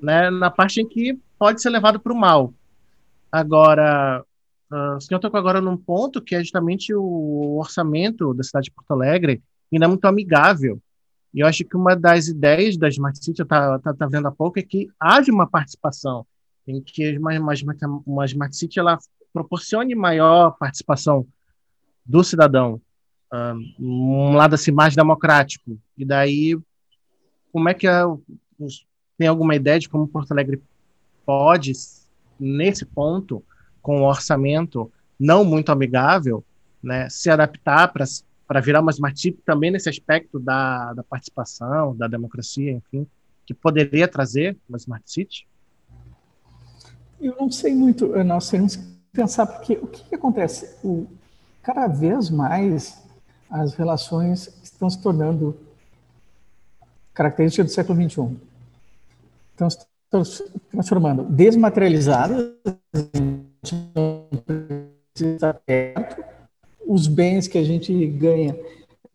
[0.00, 2.52] né, na parte em que pode ser levado para o mal.
[3.32, 4.22] Agora,
[4.70, 8.72] uh, o senhor tocou agora num ponto que é justamente o orçamento da cidade de
[8.72, 10.80] Porto Alegre ainda é muito amigável.
[11.34, 14.58] E eu acho que uma das ideias da Smart City, eu estava vendo há pouco,
[14.58, 16.26] é que haja uma participação
[16.66, 17.54] em que uma, uma,
[18.06, 18.98] uma Smart City ela
[19.32, 21.26] proporcione maior participação
[22.04, 22.80] do cidadão,
[23.78, 25.78] um lado assim mais democrático.
[25.96, 26.58] E daí,
[27.52, 28.02] como é que é,
[29.18, 30.62] tem alguma ideia de como Porto Alegre
[31.24, 31.72] pode,
[32.38, 33.44] nesse ponto,
[33.82, 36.44] com o orçamento não muito amigável,
[36.82, 42.06] né, se adaptar para virar uma Smart City também nesse aspecto da, da participação, da
[42.06, 43.06] democracia, enfim,
[43.44, 45.46] que poderia trazer uma Smart City?
[47.20, 50.76] Eu não sei muito, eh, nós temos que pensar, porque o que, que acontece?
[50.84, 51.06] O,
[51.62, 53.02] cada vez mais
[53.50, 55.56] as relações estão se tornando
[57.14, 58.36] características do século XXI.
[59.52, 62.52] Estão se transformando desmaterializadas,
[65.14, 66.24] está perto,
[66.86, 68.56] os bens que a gente ganha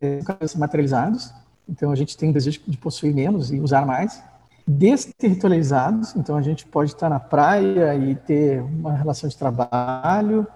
[0.00, 1.32] é, são materializados,
[1.68, 4.22] então a gente tem o desejo de possuir menos e usar mais,
[4.66, 10.46] desterritorializados, então a gente pode estar na praia e ter uma relação de trabalho,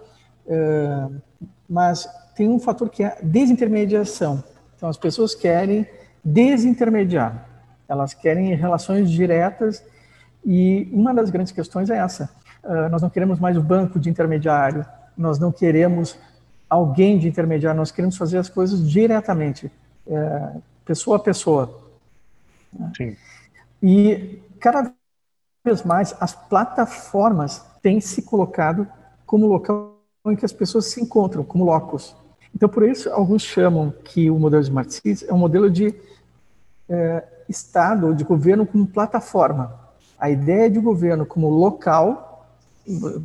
[1.69, 4.43] mas tem um fator que é a desintermediação.
[4.75, 5.87] Então as pessoas querem
[6.23, 7.45] desintermediar,
[7.87, 9.83] elas querem relações diretas
[10.45, 12.29] e uma das grandes questões é essa.
[12.91, 14.85] Nós não queremos mais o banco de intermediário,
[15.17, 16.17] nós não queremos
[16.69, 19.71] alguém de intermediário, nós queremos fazer as coisas diretamente,
[20.85, 21.81] pessoa a pessoa.
[22.95, 23.15] Sim.
[23.81, 24.93] E cada
[25.63, 28.87] vez mais as plataformas têm se colocado
[29.25, 32.15] como local em que as pessoas se encontram, como locos.
[32.53, 35.93] Então, por isso, alguns chamam que o modelo de Smart Cities é um modelo de
[36.89, 39.79] é, Estado de governo como plataforma.
[40.19, 42.45] A ideia de governo como local,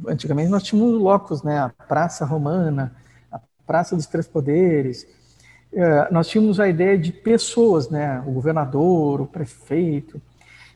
[0.07, 1.59] antigamente nós tínhamos locos, né?
[1.59, 2.95] a Praça Romana,
[3.31, 5.07] a Praça dos Três Poderes,
[5.73, 8.23] é, nós tínhamos a ideia de pessoas, né?
[8.27, 10.21] o governador, o prefeito,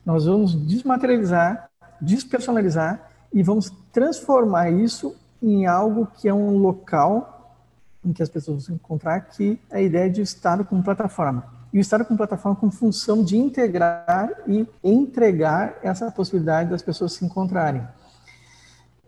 [0.07, 1.69] nós vamos desmaterializar,
[2.01, 7.57] despersonalizar e vamos transformar isso em algo que é um local
[8.05, 11.45] em que as pessoas vão encontrar que é a ideia de Estado como plataforma.
[11.73, 17.15] E o Estado como plataforma com função de integrar e entregar essa possibilidade das pessoas
[17.15, 17.83] se encontrarem.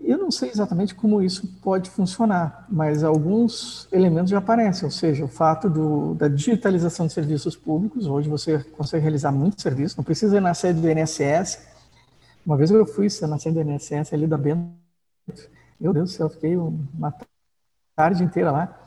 [0.01, 5.25] Eu não sei exatamente como isso pode funcionar, mas alguns elementos já aparecem, ou seja,
[5.25, 8.07] o fato do, da digitalização de serviços públicos.
[8.07, 11.67] Hoje você consegue realizar muito serviço, não precisa ir na sede do INSS.
[12.47, 14.73] Uma vez eu fui na sede do INSS ali da Bento,
[15.81, 17.13] meu Deus do céu, fiquei uma
[17.97, 18.79] tarde inteira lá,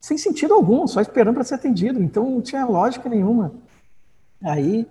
[0.00, 3.52] sem sentido algum, só esperando para ser atendido, então não tinha lógica nenhuma.
[4.42, 4.88] Aí,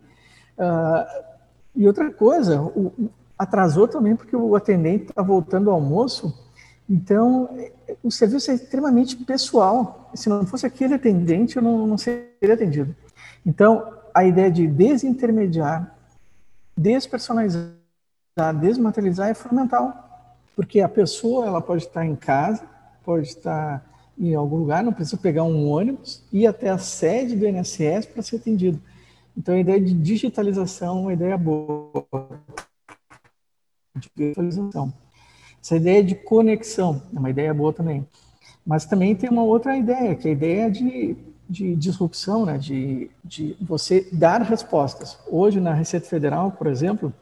[0.57, 1.23] uh,
[1.75, 3.09] e outra coisa, o,
[3.39, 6.38] atrasou também porque o atendente está voltando ao almoço,
[6.89, 7.49] então
[8.04, 10.12] o serviço é extremamente pessoal.
[10.13, 12.93] Se não fosse aquele atendente, eu não, não seria atendido.
[13.45, 15.95] Então, a ideia de desintermediar,
[16.75, 17.73] despersonalizar,
[18.60, 19.93] desmaterializar é fundamental,
[20.56, 22.63] porque a pessoa ela pode estar em casa,
[23.06, 23.86] pode estar
[24.17, 28.06] em algum lugar, não precisa pegar um ônibus e ir até a sede do INSS
[28.08, 28.82] para ser atendido.
[29.38, 31.93] Então, a ideia de digitalização é uma ideia boa
[33.99, 34.93] de virtualização.
[35.62, 38.07] Essa ideia de conexão é uma ideia boa também.
[38.65, 41.17] Mas também tem uma outra ideia, que é a ideia de,
[41.49, 42.57] de disrupção, né?
[42.57, 45.17] de, de você dar respostas.
[45.27, 47.13] Hoje, na Receita Federal, por exemplo,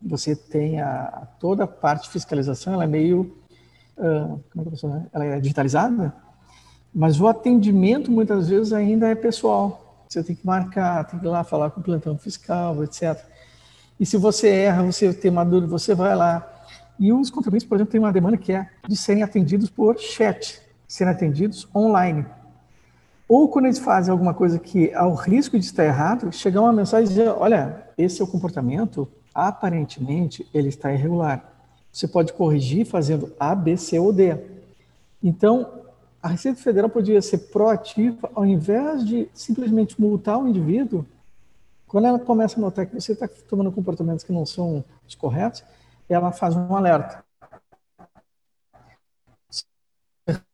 [0.00, 3.36] você tem a, toda a parte de fiscalização, ela é meio,
[3.98, 6.14] uh, como é que eu Ela é digitalizada,
[6.94, 10.04] mas o atendimento muitas vezes ainda é pessoal.
[10.08, 13.22] Você tem que marcar, tem que ir lá falar com o plantão fiscal, etc.
[13.98, 16.46] E se você erra, você tem uma dúvida, você vai lá.
[16.98, 20.60] E os contribuintes, por exemplo, têm uma demanda que é de serem atendidos por chat,
[20.86, 22.24] serem atendidos online.
[23.28, 26.72] Ou quando eles fazem alguma coisa que há o risco de estar errado, chegar uma
[26.72, 31.44] mensagem dizendo, olha, esse é o comportamento, aparentemente ele está irregular.
[31.90, 34.36] Você pode corrigir fazendo A, B, C ou D.
[35.22, 35.68] Então,
[36.22, 41.04] a Receita Federal podia ser proativa, ao invés de simplesmente multar o indivíduo,
[41.86, 45.64] quando ela começa a notar que você está tomando comportamentos que não são os corretos,
[46.08, 47.24] ela faz um alerta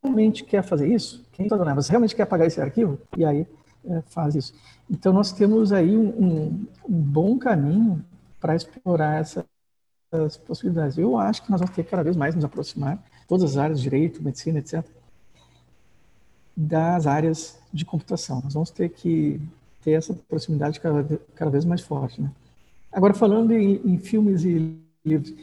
[0.03, 2.99] realmente quer fazer isso, quem está você realmente quer apagar esse arquivo?
[3.17, 3.47] E aí
[3.85, 4.53] é, faz isso.
[4.91, 8.05] Então nós temos aí um, um, bom caminho
[8.39, 9.45] para explorar essa,
[10.13, 10.99] essas possibilidades.
[10.99, 14.23] Eu acho que nós vamos ter cada vez mais nos aproximar, todas as áreas, direito,
[14.23, 14.85] medicina, etc.,
[16.55, 18.43] das áreas de computação.
[18.43, 19.41] Nós vamos ter que
[19.83, 22.21] ter essa proximidade cada, cada vez mais forte.
[22.21, 22.31] Né?
[22.93, 25.35] Agora, falando em, em filmes e livros,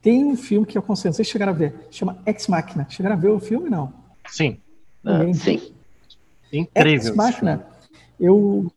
[0.00, 2.86] tem um filme que eu aconselho, vocês chegaram a ver, chama Ex Machina.
[2.88, 3.92] Chegaram a ver o filme, não?
[4.28, 4.58] Sim.
[5.04, 5.72] Uh, sim.
[6.52, 7.08] Incrível.
[7.08, 7.66] Ex Machina,
[8.18, 8.70] eu,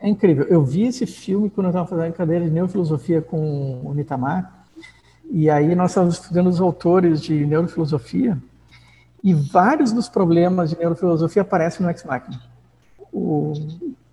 [0.00, 0.44] é incrível.
[0.44, 4.66] Eu vi esse filme quando eu estava fazendo cadeira de neurofilosofia com o Nitamar,
[5.30, 8.38] e aí nós estávamos estudando os autores de neurofilosofia,
[9.22, 12.40] e vários dos problemas de neurofilosofia aparecem no Ex Machina.
[13.12, 13.52] O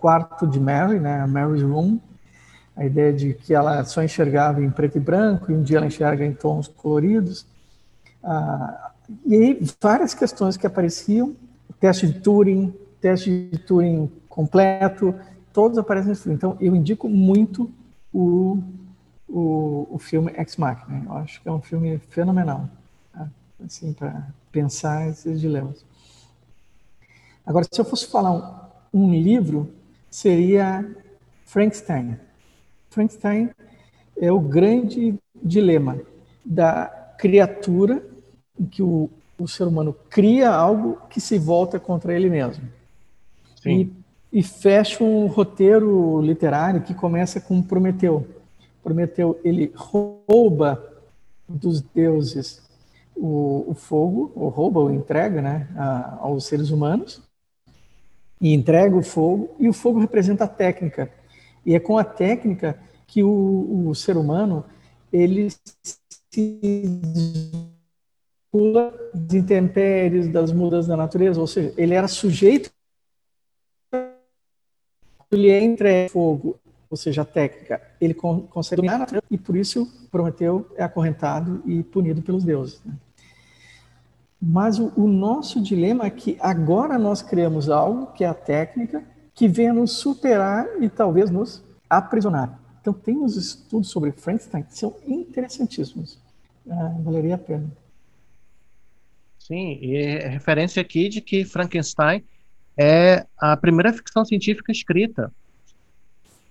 [0.01, 1.99] quarto de Mary, né, Mary's Room,
[2.75, 5.85] a ideia de que ela só enxergava em preto e branco, e um dia ela
[5.85, 7.45] enxerga em tons coloridos.
[8.23, 8.91] Ah,
[9.25, 11.35] e aí, várias questões que apareciam,
[11.69, 15.13] o teste de Turing, teste de Turing completo,
[15.53, 16.37] todos aparecem nesse filme.
[16.37, 17.69] Então, eu indico muito
[18.11, 18.59] o,
[19.27, 21.03] o, o filme Ex Machina.
[21.05, 22.67] Eu acho que é um filme fenomenal,
[23.13, 23.29] tá?
[23.63, 25.85] assim, para pensar esses dilemas.
[27.45, 28.31] Agora, se eu fosse falar
[28.93, 29.73] um, um livro,
[30.11, 30.85] seria
[31.45, 32.19] Frankenstein,
[32.89, 33.49] Frankenstein
[34.17, 35.99] é o grande dilema
[36.45, 36.85] da
[37.17, 38.03] criatura
[38.59, 42.63] em que o, o ser humano cria algo que se volta contra ele mesmo.
[43.65, 43.89] E,
[44.33, 48.27] e, fecha um roteiro literário que começa com Prometeu.
[48.83, 50.83] Prometeu, ele rouba
[51.47, 52.61] dos deuses
[53.15, 57.21] o, o fogo, ou rouba ou entrega né, a, aos seres humanos,
[58.41, 61.11] e entrega o fogo, e o fogo representa a técnica
[61.65, 64.65] e é com a técnica que o, o ser humano
[65.11, 67.51] ele se
[68.51, 72.71] pula das intempéries, das mudas da natureza, ou seja, ele era sujeito
[75.31, 80.83] ele entra fogo, ou seja, a técnica, ele consegue dominar e por isso Prometeu é
[80.83, 82.81] acorrentado e punido pelos deuses.
[82.83, 82.93] Né?
[84.41, 89.03] Mas o, o, nosso dilema é que agora nós criamos algo que é a técnica
[89.35, 92.59] que venha nos superar e talvez nos aprisionar.
[92.81, 96.17] Então, tem uns estudos sobre Frankenstein que são interessantíssimos.
[96.67, 97.71] Ah, valeria a pena.
[99.37, 102.23] Sim, e é referência aqui de que Frankenstein
[102.77, 105.31] é a primeira ficção científica escrita.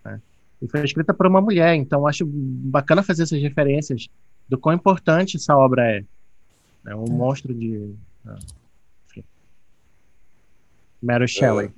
[0.05, 0.21] Né?
[0.63, 4.09] E foi escrita por uma mulher, então acho bacana fazer essas referências
[4.49, 6.05] do quão importante essa obra é.
[6.87, 7.11] É um é.
[7.11, 7.95] monstro de.
[8.27, 8.39] Ah,
[11.03, 11.73] Mary Shelley.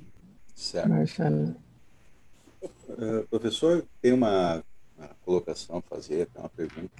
[0.54, 1.56] Certo.
[2.88, 4.62] Uh, professor, tem uma,
[4.96, 6.92] uma, colocação a fazer, uma pergunta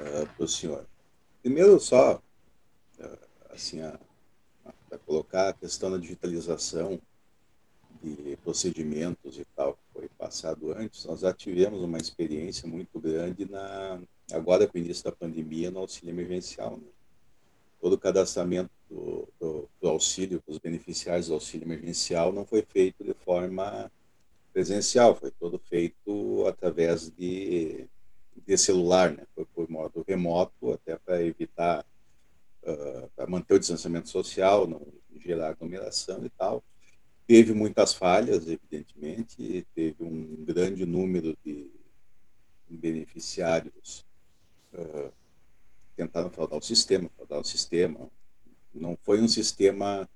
[0.00, 0.86] uh, para o senhor.
[1.42, 2.16] Primeiro, só,
[2.98, 3.18] uh,
[3.50, 3.80] assim,
[4.88, 7.00] para colocar a questão da digitalização
[8.02, 13.50] de procedimentos e tal, que foi passado antes, nós já tivemos uma experiência muito grande
[13.50, 14.00] na
[14.32, 16.76] agora com o início da pandemia no auxílio emergencial.
[16.76, 16.97] Né?
[17.80, 23.04] Todo o cadastramento do, do, do auxílio, os beneficiários do auxílio emergencial não foi feito
[23.04, 23.90] de forma
[24.52, 27.86] presencial, foi todo feito através de,
[28.46, 29.24] de celular, né?
[29.34, 31.84] Foi por modo remoto, até para evitar,
[32.64, 34.84] uh, para manter o distanciamento social, não
[35.20, 36.64] gerar aglomeração e tal.
[37.26, 41.70] Teve muitas falhas, evidentemente, teve um grande número de
[42.68, 44.07] beneficiários
[45.98, 48.08] tentaram fraudar o sistema, fraudar o sistema.
[48.72, 50.08] Não foi um sistema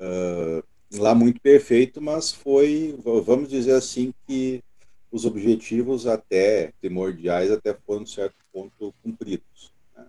[0.00, 0.64] uh,
[0.98, 4.64] lá muito perfeito, mas foi, vamos dizer assim, que
[5.12, 9.70] os objetivos até primordiais até foram um certo ponto cumpridos.
[9.94, 10.06] Né?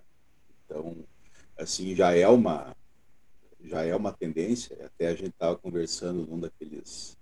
[0.66, 0.96] Então,
[1.58, 2.74] assim, já é uma
[3.66, 4.78] já é uma tendência.
[4.86, 7.17] Até a gente estava conversando num daqueles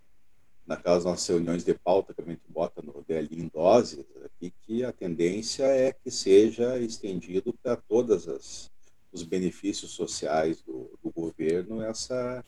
[0.65, 4.83] naquelas nossas reuniões de pauta que a gente bota no DLI em doses, aqui, que
[4.83, 8.71] a tendência é que seja estendido para todas as
[9.15, 12.43] os benefícios sociais do, do governo essa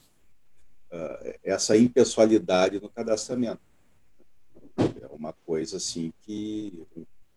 [0.92, 3.62] uh, essa impessoalidade no cadastramento.
[4.78, 6.86] É uma coisa assim que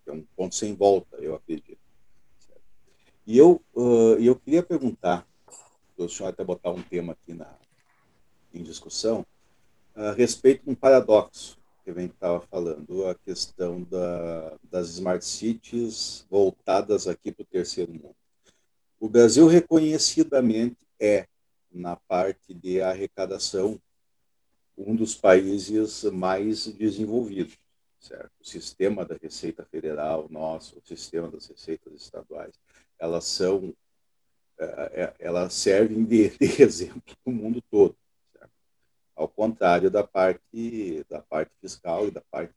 [0.04, 1.78] é um ponto sem volta eu acredito.
[3.24, 5.24] E eu uh, eu queria perguntar
[5.96, 7.54] o senhor até botar um tema aqui na
[8.52, 9.24] em discussão
[10.01, 15.22] a respeito de um paradoxo que a gente estava falando, a questão da, das smart
[15.24, 18.16] cities voltadas aqui para o terceiro mundo.
[18.98, 21.26] O Brasil reconhecidamente é,
[21.70, 23.78] na parte de arrecadação,
[24.76, 27.59] um dos países mais desenvolvidos.
[27.98, 28.30] Certo?
[28.40, 32.55] O sistema da Receita Federal, nosso, o sistema das receitas estaduais,
[32.98, 33.74] elas são,
[34.59, 37.94] eh, eh, elas servem de, de exemplo para o mundo todo
[39.20, 42.54] ao contrário da parte da parte fiscal e da parte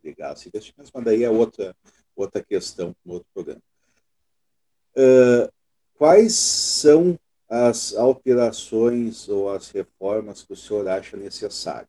[0.00, 1.76] de, gastos e investimentos, mas daí é outra
[2.14, 3.62] outra questão, um outro programa.
[4.96, 5.52] Uh,
[5.94, 11.88] quais são as alterações ou as reformas que o senhor acha necessário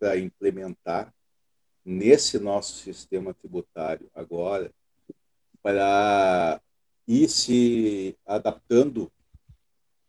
[0.00, 1.14] para implementar
[1.84, 4.72] nesse nosso sistema tributário agora,
[5.62, 6.60] para
[7.06, 9.10] ir se adaptando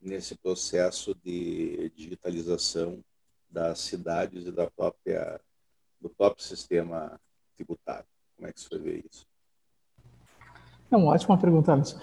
[0.02, 3.04] nesse processo de digitalização
[3.52, 5.40] das cidades e da própria
[6.00, 7.20] do próprio sistema
[7.56, 8.06] tributário.
[8.36, 9.26] Como é que você vê isso?
[10.90, 12.00] É uma ótima pergunta, Alisson.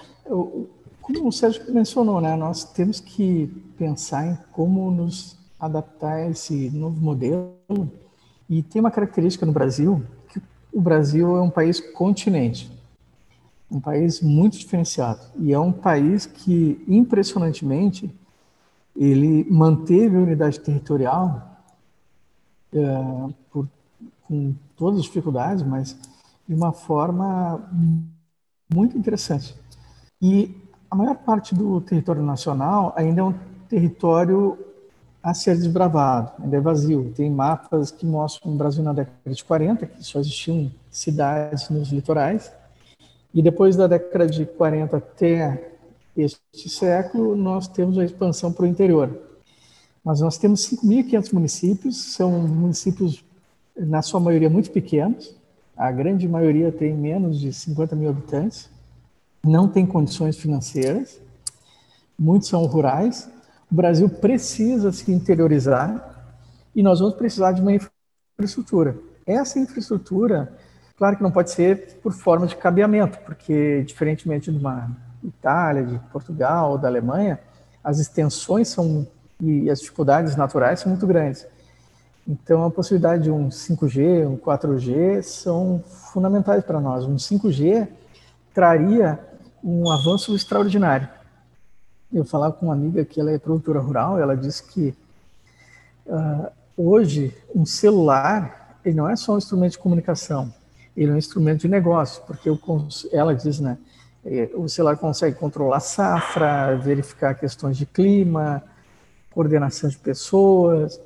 [1.02, 6.70] Como o Sérgio mencionou, né, nós temos que pensar em como nos adaptar a esse
[6.70, 7.58] novo modelo.
[8.48, 10.40] E tem uma característica no Brasil, que
[10.72, 12.70] o Brasil é um país continente,
[13.70, 15.20] um país muito diferenciado.
[15.38, 18.14] E é um país que, impressionantemente,
[18.98, 21.62] ele manteve a unidade territorial
[22.72, 23.68] é, por,
[24.26, 25.96] com todas as dificuldades, mas
[26.48, 27.62] de uma forma
[28.74, 29.54] muito interessante.
[30.20, 30.52] E
[30.90, 33.34] a maior parte do território nacional ainda é um
[33.68, 34.58] território
[35.22, 37.12] a ser desbravado, ainda é vazio.
[37.14, 41.90] Tem mapas que mostram o Brasil na década de 40, que só existiam cidades nos
[41.90, 42.52] litorais,
[43.32, 45.77] e depois da década de 40 até
[46.22, 49.10] este século, nós temos a expansão para o interior.
[50.04, 53.24] Mas nós temos 5.500 municípios, são municípios,
[53.76, 55.36] na sua maioria, muito pequenos,
[55.76, 58.68] a grande maioria tem menos de 50 mil habitantes,
[59.44, 61.20] não tem condições financeiras,
[62.18, 63.30] muitos são rurais.
[63.70, 66.34] O Brasil precisa se interiorizar
[66.74, 68.98] e nós vamos precisar de uma infraestrutura.
[69.24, 70.52] Essa infraestrutura,
[70.96, 75.98] claro que não pode ser por forma de cabeamento, porque, diferentemente de uma Itália, de
[76.10, 77.38] Portugal, da Alemanha,
[77.82, 79.06] as extensões são
[79.40, 81.46] e as dificuldades naturais são muito grandes.
[82.26, 87.04] Então, a possibilidade de um 5G, um 4G são fundamentais para nós.
[87.04, 87.88] Um 5G
[88.52, 89.18] traria
[89.62, 91.08] um avanço extraordinário.
[92.12, 94.94] Eu falava com uma amiga que ela é produtora rural, ela disse que
[96.06, 100.52] uh, hoje um celular ele não é só um instrumento de comunicação,
[100.96, 102.58] ele é um instrumento de negócio, porque eu,
[103.12, 103.76] ela diz, né,
[104.54, 108.62] o celular consegue controlar safra, verificar questões de clima,
[109.30, 111.00] coordenação de pessoas,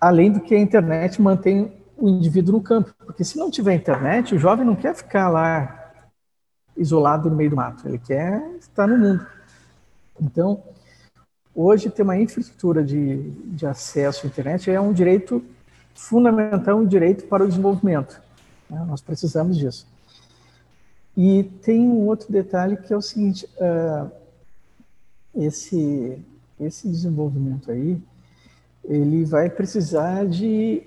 [0.00, 2.92] além do que a internet mantém o indivíduo no campo.
[3.04, 5.92] Porque se não tiver internet, o jovem não quer ficar lá
[6.76, 9.26] isolado no meio do mato, ele quer estar no mundo.
[10.20, 10.62] Então,
[11.54, 15.42] hoje ter uma infraestrutura de, de acesso à internet é um direito
[15.94, 18.20] fundamental, um direito para o desenvolvimento.
[18.68, 18.84] Né?
[18.86, 19.86] Nós precisamos disso.
[21.16, 24.10] E tem um outro detalhe que é o seguinte: uh,
[25.34, 26.22] esse,
[26.60, 27.98] esse desenvolvimento aí,
[28.84, 30.82] ele vai precisar de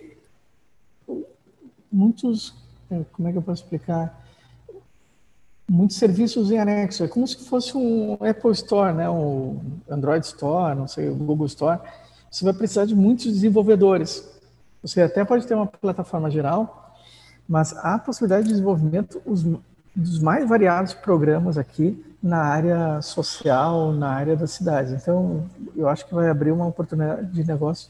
[1.91, 2.53] muitos,
[3.11, 4.25] como é que eu posso explicar?
[5.69, 7.03] Muitos serviços em anexo.
[7.03, 9.09] É como se fosse um Apple Store, né?
[9.09, 9.59] um
[9.89, 11.79] Android Store, não sei, o Google Store.
[12.29, 14.27] Você vai precisar de muitos desenvolvedores.
[14.81, 16.95] Você até pode ter uma plataforma geral,
[17.47, 19.43] mas a possibilidade de desenvolvimento, os,
[19.95, 24.93] dos mais variados programas aqui na área social, na área da cidade.
[24.93, 27.89] Então, eu acho que vai abrir uma oportunidade de negócio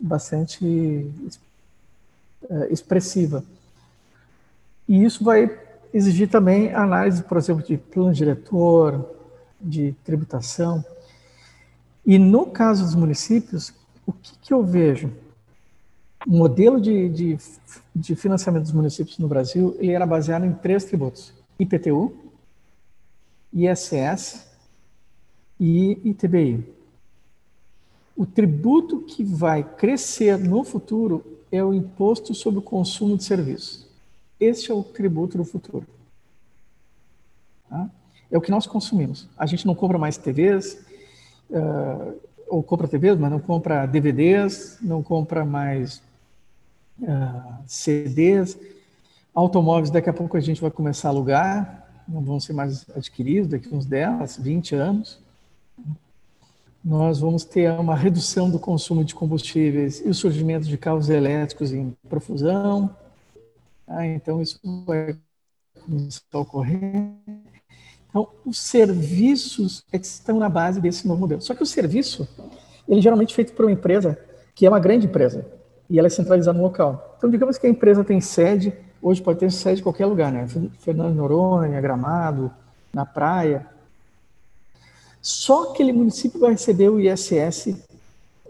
[0.00, 1.10] bastante
[2.50, 3.42] é, expressiva.
[4.88, 5.50] E isso vai
[5.92, 9.16] exigir também análise, por exemplo, de plano diretor,
[9.60, 10.84] de tributação.
[12.04, 13.72] E no caso dos municípios,
[14.06, 15.12] o que, que eu vejo?
[16.26, 17.38] O modelo de, de,
[17.94, 22.14] de financiamento dos municípios no Brasil ele era baseado em três tributos IPTU,
[23.52, 24.46] ISS
[25.58, 26.64] e ITBI.
[28.16, 33.86] O tributo que vai crescer no futuro é o imposto sobre o consumo de serviços.
[34.38, 35.86] Este é o tributo do futuro.
[37.68, 37.90] Tá?
[38.30, 39.28] É o que nós consumimos.
[39.36, 40.84] A gente não compra mais TVs,
[41.50, 46.02] uh, ou compra TVs, mas não compra DVDs, não compra mais
[47.00, 48.58] uh, CDs.
[49.38, 53.48] Automóveis, daqui a pouco a gente vai começar a alugar, não vão ser mais adquiridos
[53.48, 55.20] daqui uns 10, 20 anos.
[56.84, 61.72] Nós vamos ter uma redução do consumo de combustíveis e o surgimento de carros elétricos
[61.72, 62.90] em profusão.
[63.86, 65.16] Ah, então, isso vai
[65.86, 67.12] começar a ocorrer.
[68.08, 71.40] Então, os serviços é estão na base desse novo modelo.
[71.40, 72.28] Só que o serviço,
[72.88, 74.18] ele é geralmente feito por uma empresa
[74.52, 75.46] que é uma grande empresa
[75.88, 77.14] e ela é centralizada no local.
[77.16, 78.72] Então, digamos que a empresa tem sede,
[79.02, 80.46] hoje pode ter sede em qualquer lugar, né?
[80.80, 82.50] Fernando Noronha, Gramado,
[82.92, 83.66] na praia.
[85.20, 87.76] Só aquele município vai receber o ISS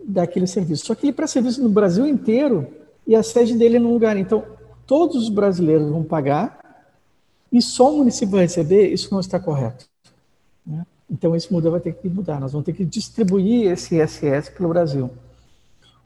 [0.04, 0.86] daquele serviço.
[0.86, 2.66] Só que ele presta serviço no Brasil inteiro
[3.06, 4.16] e a sede dele é num lugar.
[4.16, 4.44] Então,
[4.86, 6.58] todos os brasileiros vão pagar
[7.52, 9.86] e só o município vai receber, isso não está correto.
[10.66, 10.86] Né?
[11.10, 12.38] Então, esse modelo vai ter que mudar.
[12.38, 15.10] Nós vamos ter que distribuir esse ISS pelo Brasil.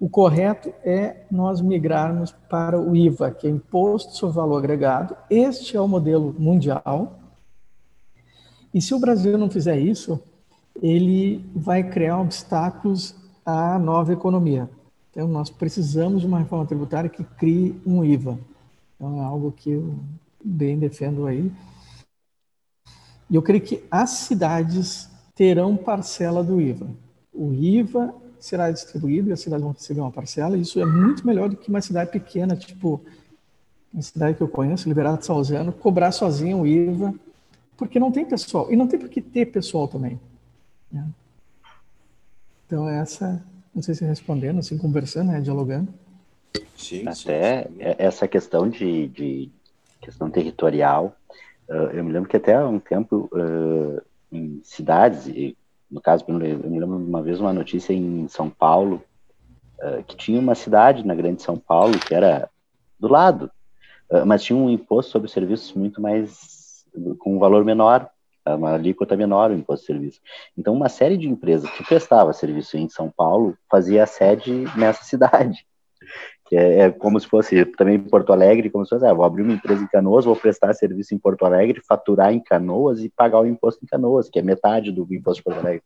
[0.02, 5.16] O correto é nós migrarmos para o IVA, que é Imposto sobre Valor Agregado.
[5.30, 7.20] Este é o modelo mundial.
[8.74, 10.20] E se o Brasil não fizer isso,
[10.82, 13.14] ele vai criar obstáculos
[13.46, 14.68] à nova economia.
[15.12, 18.40] Então, nós precisamos de uma reforma tributária que crie um IVA.
[18.96, 19.94] Então, é algo que eu
[20.44, 21.48] bem defendo aí.
[23.30, 26.88] E eu creio que as cidades terão parcela do IVA.
[27.32, 30.56] O IVA será distribuído e as cidades vão receber uma parcela.
[30.56, 33.00] Isso é muito melhor do que uma cidade pequena, tipo
[33.92, 37.14] uma cidade que eu conheço, Liberato Salzano, cobrar sozinho o IVA,
[37.76, 38.72] porque não tem pessoal.
[38.72, 40.18] E não tem por que ter pessoal também.
[40.90, 41.06] Né?
[42.66, 45.92] Então, essa, não sei se respondendo, assim, conversando, né, dialogando.
[46.76, 47.78] Sim, Até sim, sim.
[47.78, 49.50] essa questão de, de
[50.00, 51.14] questão territorial.
[51.68, 55.56] Uh, eu me lembro que até há um tempo, uh, em cidades, e
[55.92, 59.02] no caso, eu me lembro uma vez uma notícia em São Paulo,
[59.78, 62.48] uh, que tinha uma cidade na Grande São Paulo que era
[62.98, 63.50] do lado,
[64.26, 66.84] mas tinha um imposto sobre serviços muito mais,
[67.18, 68.08] com um valor menor,
[68.46, 70.20] uma alíquota menor o imposto de serviço.
[70.56, 75.66] Então, uma série de empresas que prestava serviço em São Paulo fazia sede nessa cidade
[76.52, 79.24] que é, é, como se fosse também em Porto Alegre, como se fosse, ah, vou
[79.24, 83.08] abrir uma empresa em Canoas, vou prestar serviço em Porto Alegre, faturar em Canoas e
[83.08, 85.82] pagar o imposto em Canoas, que é metade do imposto de Porto Alegre.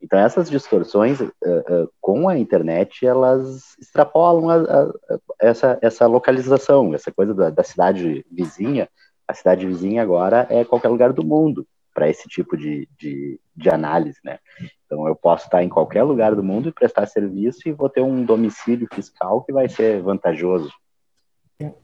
[0.00, 6.06] Então essas distorções uh, uh, com a internet elas extrapolam a, a, a, essa essa
[6.06, 8.88] localização, essa coisa da, da cidade vizinha.
[9.28, 13.68] A cidade vizinha agora é qualquer lugar do mundo para esse tipo de, de, de,
[13.68, 14.38] análise, né?
[14.86, 18.02] Então, eu posso estar em qualquer lugar do mundo e prestar serviço e vou ter
[18.02, 20.70] um domicílio fiscal que vai ser vantajoso.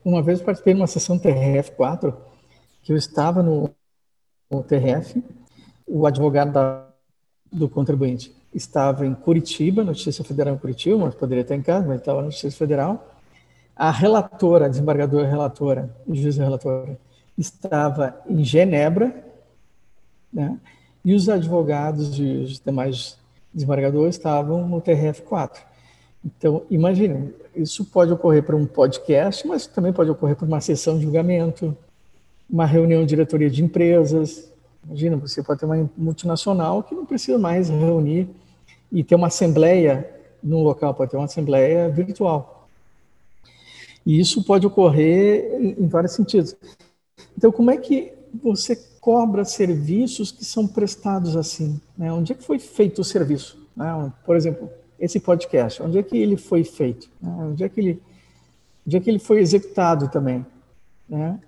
[0.05, 2.17] Uma vez eu participei de uma sessão TRF4,
[2.83, 3.71] que eu estava no,
[4.51, 5.23] no TRF,
[5.87, 6.89] o advogado da,
[7.53, 12.01] do contribuinte estava em Curitiba, Justiça Federal em Curitiba, mas poderia estar em casa, mas
[12.01, 13.13] estava na Justiça Federal.
[13.75, 16.99] A relatora, a desembargadora relatora, juiz relatora,
[17.37, 19.26] estava em Genebra,
[20.33, 20.59] né?
[21.05, 23.17] e os advogados e os demais
[23.55, 25.59] desembargadores estavam no TRF4.
[26.25, 30.99] Então, imaginem, isso pode ocorrer para um podcast, mas também pode ocorrer para uma sessão
[30.99, 31.77] de julgamento,
[32.51, 34.51] uma reunião de diretoria de empresas.
[34.85, 38.29] Imagina, você pode ter uma multinacional que não precisa mais reunir
[38.91, 40.11] e ter uma assembleia
[40.43, 42.69] num local, pode ter uma assembleia virtual.
[44.05, 46.57] E isso pode ocorrer em vários sentidos.
[47.37, 48.13] Então, como é que
[48.43, 51.81] você cobra serviços que são prestados assim?
[51.97, 52.13] Né?
[52.13, 53.57] Onde é que foi feito o serviço?
[53.77, 54.13] Né?
[54.25, 57.09] Por exemplo, esse podcast, onde é que ele foi feito?
[57.23, 57.31] Né?
[57.39, 58.03] Onde, é que ele,
[58.85, 60.45] onde é que ele foi executado também?
[61.09, 61.39] Né?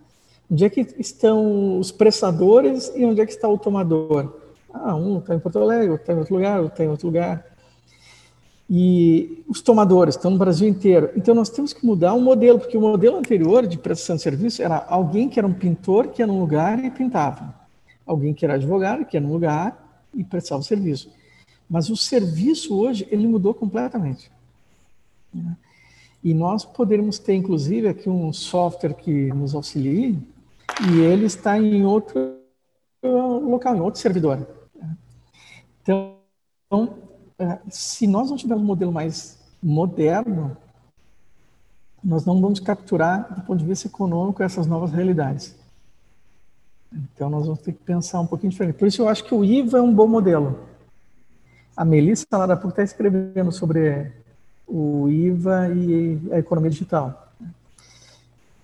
[0.49, 4.37] Onde é que estão os prestadores e onde é que está o tomador?
[4.73, 7.07] Ah, um está em Porto Alegre, outro está em outro lugar, outro está em outro
[7.09, 7.45] lugar.
[8.71, 11.11] E os tomadores estão no Brasil inteiro.
[11.17, 14.63] Então nós temos que mudar o modelo, porque o modelo anterior de prestação de serviço
[14.63, 17.55] era alguém que era um pintor que ia num lugar e pintava.
[18.07, 21.11] Alguém que era advogado que ia num lugar e prestava o serviço.
[21.69, 24.31] Mas o serviço hoje, ele mudou completamente.
[26.23, 30.19] E nós poderíamos ter, inclusive, aqui um software que nos auxilie
[30.91, 32.37] e ele está em outro
[33.03, 34.47] local, em outro servidor.
[35.83, 36.19] Então,
[37.71, 40.57] se nós não tivermos um modelo mais moderno,
[42.03, 45.55] nós não vamos capturar, do ponto de vista econômico, essas novas realidades.
[46.93, 48.77] Então, nós vamos ter que pensar um pouquinho diferente.
[48.77, 50.61] Por isso, eu acho que o IVA é um bom modelo.
[51.77, 54.11] A Melissa lá da PUC está escrevendo sobre
[54.67, 57.29] o IVA e a economia digital.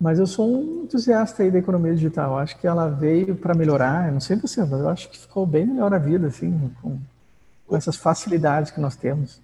[0.01, 2.39] Mas eu sou um entusiasta aí da economia digital.
[2.39, 4.09] Acho que ela veio para melhorar.
[4.09, 6.99] Eu não sei você, mas eu acho que ficou bem melhor a vida, assim, com,
[7.67, 9.41] com essas facilidades que nós temos.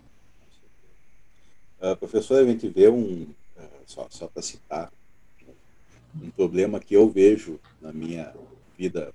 [1.81, 4.93] Uh, professor, a gente vê um, uh, só, só para citar,
[6.21, 8.35] um problema que eu vejo na minha
[8.77, 9.14] vida,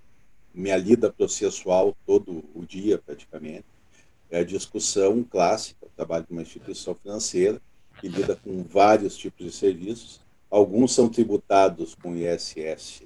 [0.53, 3.65] minha lida processual todo o dia praticamente,
[4.31, 5.85] é a discussão clássica.
[5.85, 7.61] Eu trabalho uma instituição financeira
[7.99, 10.19] que lida com vários tipos de serviços.
[10.49, 13.03] Alguns são tributados com ISS,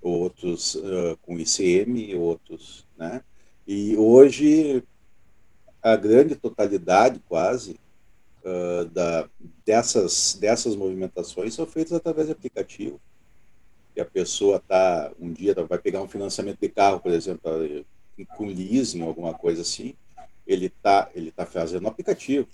[0.00, 3.22] outros uh, com ICM, outros, né?
[3.66, 4.82] E hoje
[5.84, 7.78] a grande totalidade, quase,
[8.42, 9.28] uh, da,
[9.66, 12.98] dessas, dessas movimentações são feitas através de aplicativo.
[13.94, 17.84] E a pessoa está, um dia, vai pegar um financiamento de carro, por exemplo,
[18.34, 19.94] com leasing, alguma coisa assim,
[20.46, 22.48] ele está ele tá fazendo um aplicativo.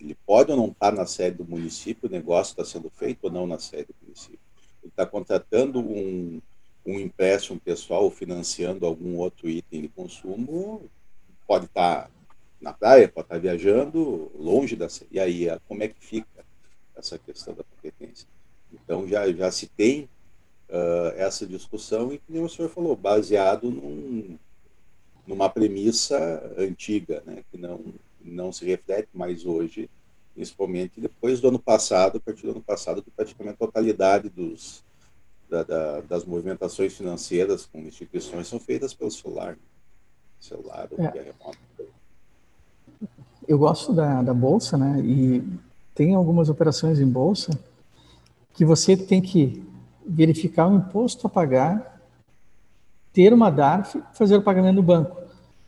[0.00, 3.24] Ele pode ou não estar tá na sede do município, o negócio está sendo feito
[3.24, 4.38] ou não na sede do município.
[4.82, 6.40] Ele está contratando um,
[6.86, 10.88] um empréstimo pessoal, financiando algum outro item de consumo,
[11.46, 12.10] pode estar tá
[12.62, 14.86] na praia, pode estar viajando longe da.
[15.10, 16.44] E aí, como é que fica
[16.94, 18.26] essa questão da competência?
[18.72, 20.08] Então, já, já se tem
[20.70, 24.38] uh, essa discussão e, como o senhor falou, baseado num,
[25.26, 27.84] numa premissa antiga, né, que não,
[28.20, 29.90] não se reflete mais hoje,
[30.32, 34.84] principalmente depois do ano passado, a partir do ano passado, que praticamente a totalidade dos,
[35.50, 39.58] da, da, das movimentações financeiras com instituições são feitas pelo celular.
[40.40, 41.10] Celular ou é.
[41.10, 41.58] via remota.
[43.46, 45.00] Eu gosto da, da bolsa, né?
[45.00, 45.42] E
[45.94, 47.50] tem algumas operações em bolsa
[48.54, 49.66] que você tem que
[50.06, 51.92] verificar o imposto a pagar
[53.12, 55.16] ter uma DARF fazer o pagamento no banco.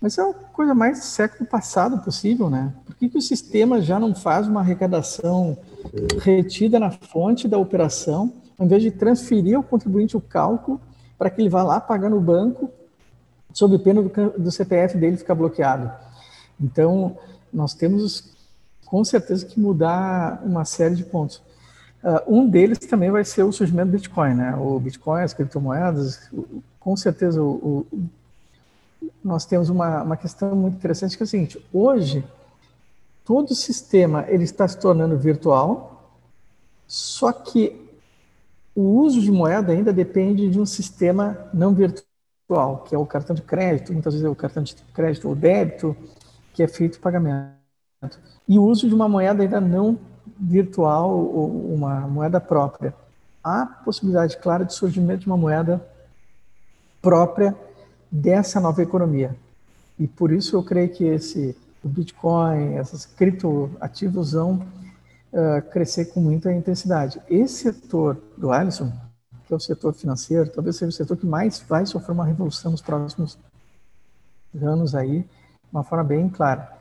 [0.01, 2.75] Mas é a coisa mais século passado possível, né?
[2.85, 5.57] Por que, que o sistema já não faz uma arrecadação
[6.21, 10.81] retida na fonte da operação, ao invés de transferir ao contribuinte o cálculo
[11.19, 12.71] para que ele vá lá pagar no banco,
[13.53, 15.91] sob pena do, do CPF dele ficar bloqueado?
[16.61, 17.17] Então,
[17.55, 18.35] nós temos
[18.85, 21.43] com certeza que mudar uma série de pontos.
[22.03, 24.55] Uh, um deles também vai ser o surgimento do Bitcoin, né?
[24.57, 26.31] O Bitcoin, as criptomoedas,
[26.79, 28.09] com certeza o, o,
[29.23, 32.23] nós temos uma, uma questão muito interessante que é o seguinte: hoje
[33.25, 36.13] todo o sistema ele está se tornando virtual,
[36.87, 37.81] só que
[38.75, 43.35] o uso de moeda ainda depende de um sistema não virtual, que é o cartão
[43.35, 45.97] de crédito, muitas vezes é o cartão de crédito ou débito,
[46.55, 47.53] que é feito o pagamento.
[48.49, 49.99] E o uso de uma moeda ainda não
[50.41, 52.95] virtual ou uma moeda própria.
[53.43, 55.87] Há possibilidade clara de surgimento de uma moeda
[57.03, 57.55] própria
[58.11, 59.37] dessa nova economia.
[59.99, 64.67] E por isso eu creio que esse o Bitcoin, essas criptoativos vão
[65.33, 67.21] uh, crescer com muita intensidade.
[67.29, 68.91] Esse setor do Alisson,
[69.47, 72.71] que é o setor financeiro, talvez seja o setor que mais vai sofrer uma revolução
[72.71, 73.39] nos próximos
[74.63, 75.27] anos aí,
[75.75, 76.73] uma forma bem clara.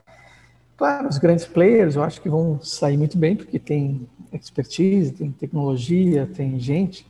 [0.76, 5.30] Claro, os grandes players eu acho que vão sair muito bem, porque tem expertise, tem
[5.30, 7.06] tecnologia, tem gente,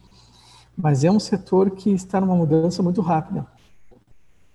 [0.76, 3.47] mas é um setor que está numa mudança muito rápida.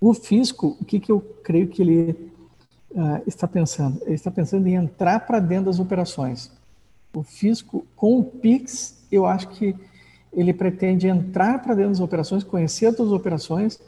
[0.00, 2.32] O fisco, o que, que eu creio que ele
[2.92, 4.00] uh, está pensando?
[4.04, 6.50] Ele está pensando em entrar para dentro das operações.
[7.12, 9.74] O fisco, com o PIX, eu acho que
[10.32, 13.80] ele pretende entrar para dentro das operações, conhecer todas as operações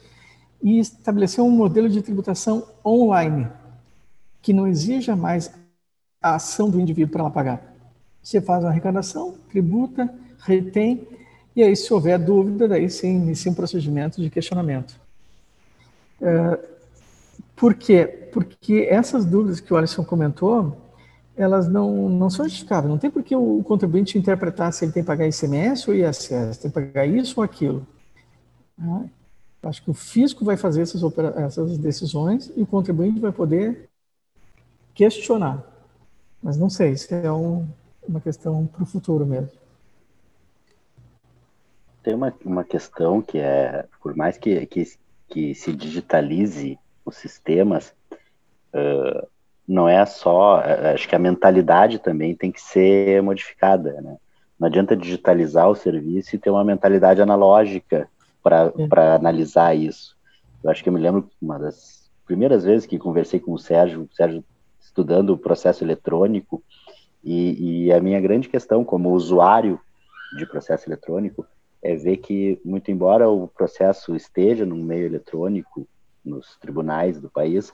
[0.62, 3.48] e estabelecer um modelo de tributação online,
[4.40, 5.52] que não exija mais
[6.20, 7.74] a ação do indivíduo para ela pagar.
[8.22, 11.06] Você faz uma arrecadação, tributa, retém
[11.54, 14.98] e aí, se houver dúvida, daí se inicia um procedimento de questionamento.
[16.20, 16.58] É,
[17.54, 18.06] por quê?
[18.32, 20.76] Porque essas dúvidas que o Alisson comentou,
[21.36, 22.90] elas não, não são justificáveis.
[22.90, 26.58] Não tem por que o contribuinte interpretar se ele tem que pagar ICMS ou ISS,
[26.58, 27.86] tem que pagar isso ou aquilo.
[28.78, 29.10] Né?
[29.62, 31.02] Acho que o fisco vai fazer essas,
[31.36, 33.88] essas decisões e o contribuinte vai poder
[34.94, 35.62] questionar.
[36.42, 37.66] Mas não sei, isso é um,
[38.06, 39.62] uma questão para o futuro mesmo
[42.02, 44.84] tem uma, uma questão que é, por mais que, que,
[45.28, 47.94] que se digitalize os sistemas,
[48.74, 49.26] uh,
[49.66, 54.16] não é só, acho que a mentalidade também tem que ser modificada, né?
[54.58, 58.08] Não adianta digitalizar o serviço e ter uma mentalidade analógica
[58.42, 59.14] para é.
[59.14, 60.16] analisar isso.
[60.62, 64.08] Eu acho que eu me lembro uma das primeiras vezes que conversei com o Sérgio,
[64.10, 64.44] o Sérgio
[64.80, 66.62] estudando o processo eletrônico,
[67.24, 69.80] e, e a minha grande questão como usuário
[70.36, 71.46] de processo eletrônico
[71.82, 75.86] é ver que, muito embora o processo esteja no meio eletrônico,
[76.24, 77.70] nos tribunais do país,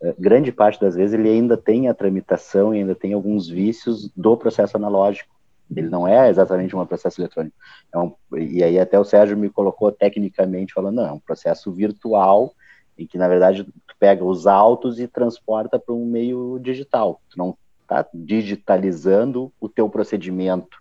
[0.00, 4.10] uh, grande parte das vezes ele ainda tem a tramitação e ainda tem alguns vícios
[4.16, 5.34] do processo analógico.
[5.74, 7.56] Ele não é exatamente um processo eletrônico.
[7.92, 11.70] É um, e aí até o Sérgio me colocou tecnicamente falando, não, é um processo
[11.72, 12.52] virtual
[12.98, 17.20] em que, na verdade, tu pega os autos e transporta para um meio digital.
[17.30, 20.78] Tu não está digitalizando o teu procedimento,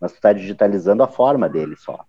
[0.00, 2.04] mas tu está digitalizando a forma dele só.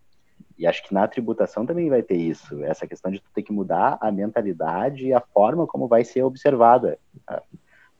[0.57, 3.51] E acho que na tributação também vai ter isso, essa questão de tu ter que
[3.51, 6.97] mudar a mentalidade e a forma como vai ser observada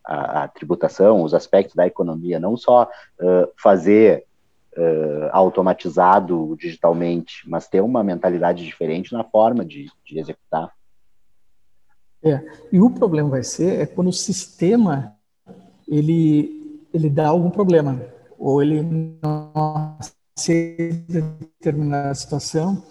[0.06, 4.26] a, a, tributação, os aspectos da economia, não só uh, fazer
[4.78, 10.72] uh, automatizado digitalmente, mas ter uma mentalidade diferente na forma de, de executar.
[12.24, 12.41] É,
[12.72, 15.14] e o problema vai ser é quando o sistema
[15.88, 18.01] ele, ele dá algum problema,
[18.39, 18.82] ou ele
[19.22, 19.97] não
[20.36, 22.82] aceita determinada situação,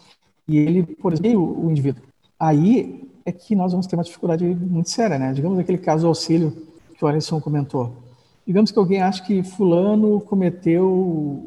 [0.46, 2.02] e ele, por exemplo, o indivíduo.
[2.38, 5.32] Aí é que nós vamos ter uma dificuldade muito séria, né?
[5.32, 6.71] Digamos aquele caso do auxílio
[7.02, 7.96] que o Alisson comentou.
[8.46, 10.88] Digamos que alguém acha que fulano cometeu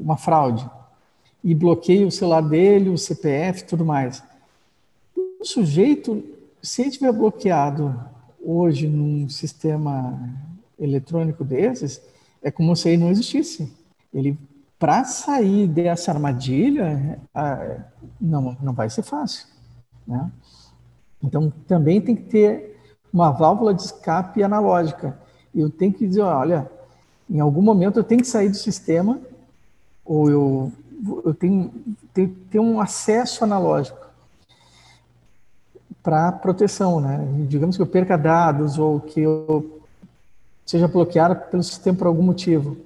[0.01, 0.69] uma fraude
[1.41, 4.21] e bloqueia o celular dele, o CPF tudo mais.
[5.15, 6.21] O sujeito,
[6.61, 7.97] se ele tiver bloqueado
[8.43, 10.19] hoje num sistema
[10.77, 12.01] eletrônico desses,
[12.43, 13.71] é como se ele não existisse.
[14.13, 14.37] Ele,
[14.77, 17.17] para sair dessa armadilha,
[18.19, 19.47] não, não vai ser fácil.
[20.05, 20.29] Né?
[21.23, 22.77] Então, também tem que ter
[23.13, 25.17] uma válvula de escape analógica.
[25.55, 26.69] Eu tenho que dizer, olha,
[27.29, 29.19] em algum momento eu tenho que sair do sistema
[30.03, 30.71] ou eu,
[31.23, 31.71] eu tenho
[32.13, 34.05] que ter um acesso analógico
[36.03, 37.27] para proteção, né?
[37.47, 39.81] Digamos que eu perca dados ou que eu
[40.63, 42.77] seja bloqueado pelo sistema por algum motivo.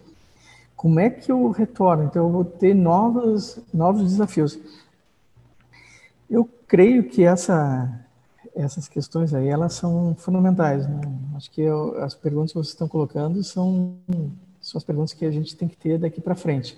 [0.76, 2.06] Como é que eu retorno?
[2.06, 4.58] Então, eu vou ter novos, novos desafios.
[6.30, 7.90] Eu creio que essa,
[8.62, 10.88] essas questões aí, elas são fundamentais.
[10.88, 11.02] Né?
[11.36, 13.98] Acho que eu, as perguntas que vocês estão colocando são,
[14.62, 16.78] são as perguntas que a gente tem que ter daqui para frente,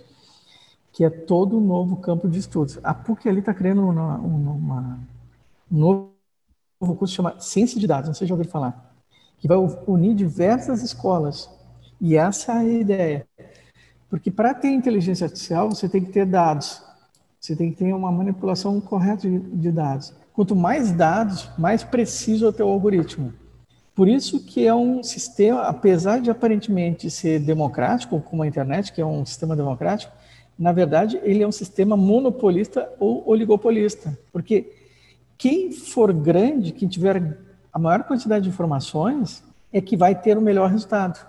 [0.91, 2.79] que é todo um novo campo de estudos.
[2.84, 4.99] A PUC ali está criando uma, uma,
[5.71, 8.91] um novo curso chamado Ciência de Dados, não sei se já ouviram falar
[9.41, 9.57] que vai
[9.88, 11.49] unir diversas escolas.
[11.99, 13.27] E essa é a ideia.
[14.07, 16.84] Porque para ter inteligência artificial, você tem que ter dados.
[17.39, 20.13] Você tem que ter uma manipulação correta de, de dados.
[20.34, 23.34] Quanto mais dados, mais preciso é o teu algoritmo.
[23.93, 29.01] Por isso que é um sistema, apesar de aparentemente ser democrático, como a internet, que
[29.01, 30.13] é um sistema democrático,
[30.57, 34.17] na verdade ele é um sistema monopolista ou oligopolista.
[34.32, 34.71] Porque
[35.38, 37.38] quem for grande, quem tiver
[37.73, 41.25] a maior quantidade de informações é que vai ter o melhor resultado.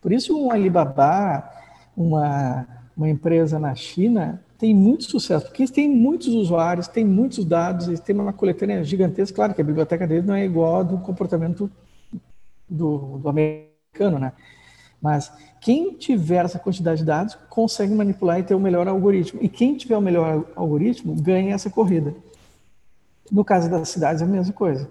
[0.00, 1.50] Por isso, um Alibaba,
[1.96, 2.66] uma,
[2.96, 7.86] uma empresa na China, tem muito sucesso, porque eles têm muitos usuários, têm muitos dados,
[7.86, 9.34] eles têm uma coletânea gigantesca.
[9.34, 11.70] Claro que a biblioteca deles não é igual ao do comportamento
[12.68, 14.32] do, do americano, né?
[15.00, 15.30] Mas
[15.60, 19.38] quem tiver essa quantidade de dados consegue manipular e ter o melhor algoritmo.
[19.40, 22.12] E quem tiver o melhor algoritmo ganha essa corrida.
[23.30, 24.90] No caso das cidades, é a mesma coisa.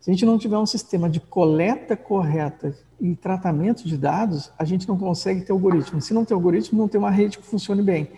[0.00, 4.64] Se a gente não tiver um sistema de coleta correta e tratamento de dados, a
[4.64, 6.00] gente não consegue ter algoritmo.
[6.00, 8.08] Se não tem algoritmo, não tem uma rede que funcione bem.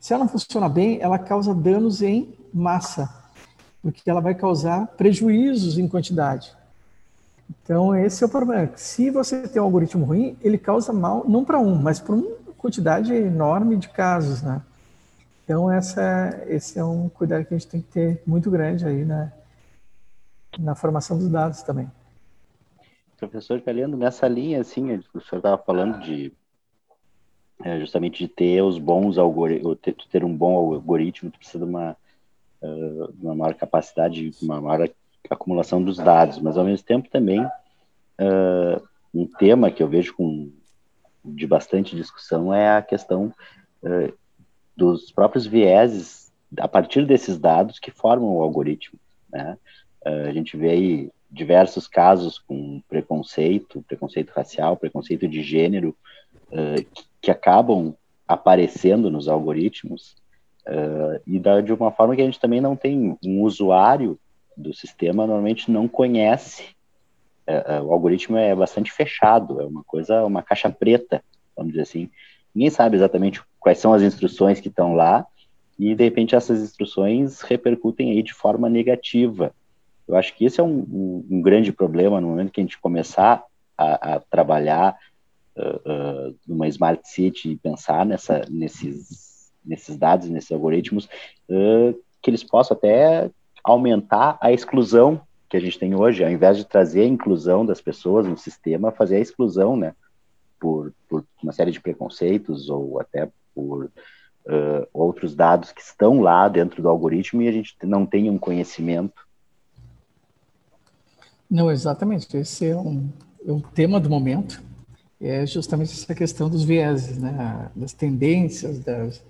[0.00, 3.12] Se ela não funciona bem, ela causa danos em massa,
[3.82, 6.56] porque ela vai causar prejuízos em quantidade.
[7.62, 8.70] Então, esse é o problema.
[8.76, 12.36] Se você tem um algoritmo ruim, ele causa mal não para um, mas para uma
[12.56, 14.60] quantidade enorme de casos, né?
[15.44, 19.04] Então, essa, esse é um cuidado que a gente tem que ter muito grande aí,
[19.04, 19.32] né?
[20.58, 21.90] na formação dos dados também.
[23.16, 26.32] Professor Calendo, nessa linha, assim, o senhor estava falando de
[27.64, 31.70] é, justamente de ter os bons algoritmos, ter, ter um bom algoritmo, tu precisa de
[31.70, 31.96] uma,
[32.62, 34.88] uh, uma maior capacidade, uma maior
[35.28, 40.50] acumulação dos dados, mas ao mesmo tempo também uh, um tema que eu vejo com
[41.24, 43.34] de bastante discussão é a questão
[43.82, 44.12] uh,
[44.76, 48.98] dos próprios vieses a partir desses dados que formam o algoritmo,
[49.30, 49.58] né?
[50.04, 55.94] a gente vê aí diversos casos com preconceito, preconceito racial, preconceito de gênero,
[56.52, 57.94] uh, que acabam
[58.26, 60.16] aparecendo nos algoritmos,
[60.66, 64.18] uh, e da, de uma forma que a gente também não tem um usuário
[64.56, 66.76] do sistema, normalmente não conhece.
[67.48, 71.22] Uh, o algoritmo é bastante fechado, é uma coisa, uma caixa preta,
[71.56, 72.10] vamos dizer assim.
[72.54, 75.26] Ninguém sabe exatamente quais são as instruções que estão lá,
[75.78, 79.54] e de repente essas instruções repercutem aí de forma negativa
[80.08, 82.80] eu acho que esse é um, um, um grande problema no momento que a gente
[82.80, 83.44] começar
[83.76, 84.96] a, a trabalhar
[85.58, 91.06] uh, uh, numa smart city e pensar nessa, nesses, nesses dados, nesses algoritmos,
[91.48, 93.30] uh, que eles possam até
[93.62, 97.80] aumentar a exclusão que a gente tem hoje, ao invés de trazer a inclusão das
[97.80, 99.94] pessoas no sistema, fazer a exclusão, né?
[100.60, 106.48] Por, por uma série de preconceitos ou até por uh, outros dados que estão lá
[106.48, 109.26] dentro do algoritmo e a gente não tem um conhecimento.
[111.48, 112.36] Não, exatamente.
[112.36, 113.08] Esse é um,
[113.46, 114.62] é um tema do momento.
[115.20, 117.70] É justamente essa questão dos vieses, né?
[117.74, 119.22] das tendências, das,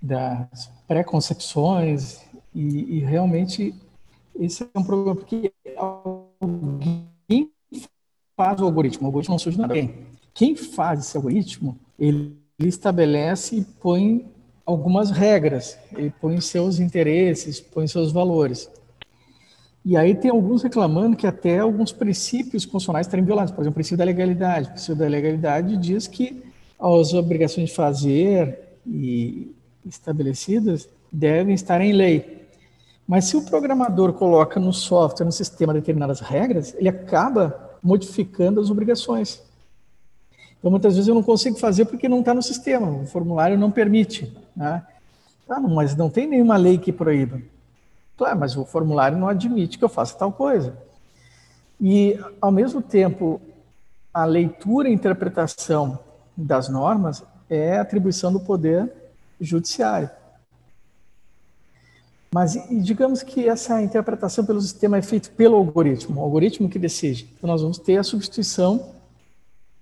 [0.00, 2.22] das preconcepções
[2.54, 3.74] e, e realmente
[4.38, 7.50] esse é um problema, porque alguém
[8.36, 9.74] faz o algoritmo, o algoritmo não surge nada.
[10.34, 14.26] Quem faz esse algoritmo, ele estabelece e põe
[14.64, 18.70] algumas regras, ele põe seus interesses, põe seus valores.
[19.88, 23.52] E aí tem alguns reclamando que até alguns princípios constitucionais estarem violados.
[23.52, 24.66] Por exemplo, o princípio da legalidade.
[24.66, 26.42] O princípio da legalidade diz que
[26.76, 29.54] as obrigações de fazer e
[29.86, 32.48] estabelecidas devem estar em lei.
[33.06, 38.70] Mas se o programador coloca no software, no sistema, determinadas regras, ele acaba modificando as
[38.70, 39.40] obrigações.
[40.58, 43.70] Então, muitas vezes eu não consigo fazer porque não está no sistema, o formulário não
[43.70, 44.36] permite.
[44.56, 44.82] Né?
[45.48, 47.40] Ah, mas não tem nenhuma lei que proíba.
[48.16, 50.76] Claro, mas o formulário não admite que eu faça tal coisa.
[51.80, 53.40] E, ao mesmo tempo,
[54.12, 55.98] a leitura e interpretação
[56.36, 58.90] das normas é atribuição do poder
[59.40, 60.10] judiciário.
[62.32, 67.30] Mas digamos que essa interpretação pelo sistema é feita pelo algoritmo, o algoritmo que decide.
[67.36, 68.90] Então nós vamos ter a substituição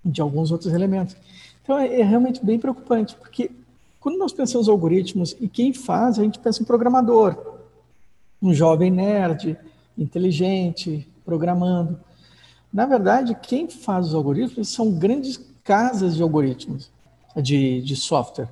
[0.05, 1.17] de alguns outros elementos.
[1.63, 3.51] Então é, é realmente bem preocupante, porque
[3.99, 7.54] quando nós pensamos em algoritmos e quem faz, a gente pensa em programador,
[8.45, 9.57] um jovem nerd,
[9.97, 11.99] inteligente, programando.
[12.71, 16.91] Na verdade, quem faz os algoritmos são grandes casas de algoritmos,
[17.37, 18.49] de, de software.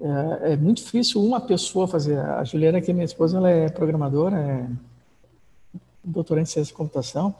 [0.00, 2.18] É, é, muito difícil uma pessoa fazer.
[2.18, 4.66] A Juliana, que é minha esposa, ela é programadora, é
[6.02, 7.34] doutora em ciência de computação,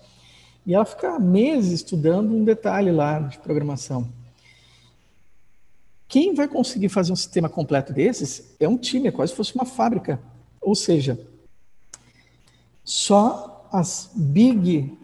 [0.67, 4.07] e ela fica meses estudando um detalhe lá de programação.
[6.07, 9.55] Quem vai conseguir fazer um sistema completo desses é um time, é quase se fosse
[9.55, 10.21] uma fábrica.
[10.61, 11.19] Ou seja,
[12.87, 14.97] só as big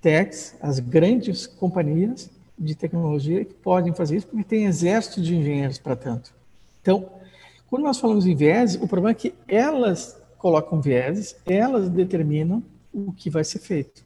[0.00, 5.78] techs, as grandes companhias de tecnologia que podem fazer isso, porque tem exército de engenheiros
[5.78, 6.32] para tanto.
[6.80, 7.08] Então,
[7.68, 13.12] quando nós falamos em viés, o problema é que elas colocam vieses, elas determinam o
[13.12, 14.02] que vai ser feito.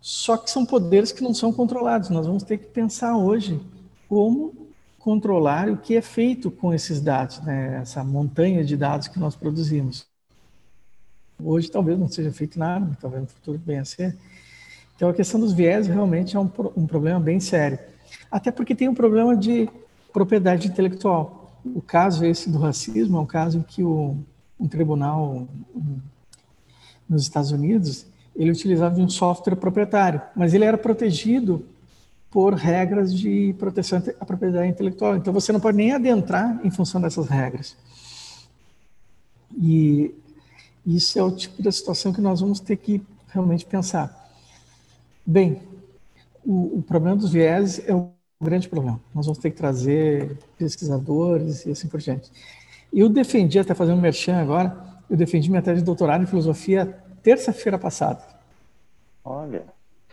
[0.00, 2.10] Só que são poderes que não são controlados.
[2.10, 3.60] Nós vamos ter que pensar hoje
[4.08, 4.54] como
[4.98, 7.78] controlar o que é feito com esses dados, né?
[7.80, 10.06] essa montanha de dados que nós produzimos.
[11.42, 14.16] Hoje talvez não seja feito nada, mas talvez no futuro venha a ser.
[14.96, 17.78] Então a questão dos viés realmente é um, um problema bem sério.
[18.30, 19.68] Até porque tem um problema de
[20.12, 21.60] propriedade intelectual.
[21.64, 24.16] O caso esse do racismo é um caso em que o,
[24.58, 25.98] um tribunal um,
[27.08, 31.64] nos Estados Unidos ele utilizava um software proprietário, mas ele era protegido
[32.30, 35.16] por regras de proteção à propriedade intelectual.
[35.16, 37.76] Então você não pode nem adentrar em função dessas regras.
[39.56, 40.14] E
[40.96, 44.32] isso é o tipo de situação que nós vamos ter que realmente pensar.
[45.24, 45.60] Bem,
[46.44, 48.10] o, o problema dos viés é um
[48.40, 49.00] grande problema.
[49.14, 52.30] Nós vamos ter que trazer pesquisadores e assim por diante.
[52.92, 54.76] Eu defendi, até fazendo um merchan agora,
[55.10, 58.22] eu defendi minha tese de doutorado em filosofia terça-feira passada.
[59.24, 59.64] Olha.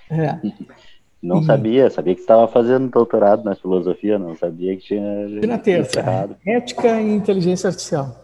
[0.10, 0.40] É.
[1.24, 1.46] Não e...
[1.46, 5.28] sabia, sabia que estava fazendo doutorado na filosofia, não sabia que tinha.
[5.42, 6.00] E na terça,
[6.46, 8.16] ética e inteligência artificial.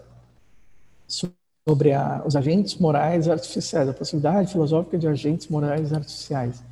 [1.08, 6.64] Sobre a, os agentes morais artificiais, a possibilidade filosófica de agentes morais artificiais.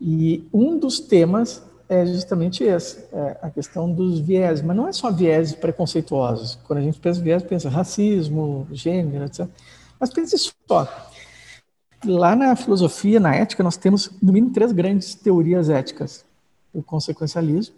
[0.00, 4.92] E um dos temas é justamente esse, é a questão dos viés, mas não é
[4.92, 6.58] só viés preconceituosos.
[6.64, 9.46] Quando a gente pensa em viés, pensa racismo, gênero, etc.
[9.98, 10.88] Mas pensa só.
[12.04, 16.24] Lá na filosofia, na ética, nós temos no mínimo três grandes teorias éticas.
[16.72, 17.74] O consequencialismo,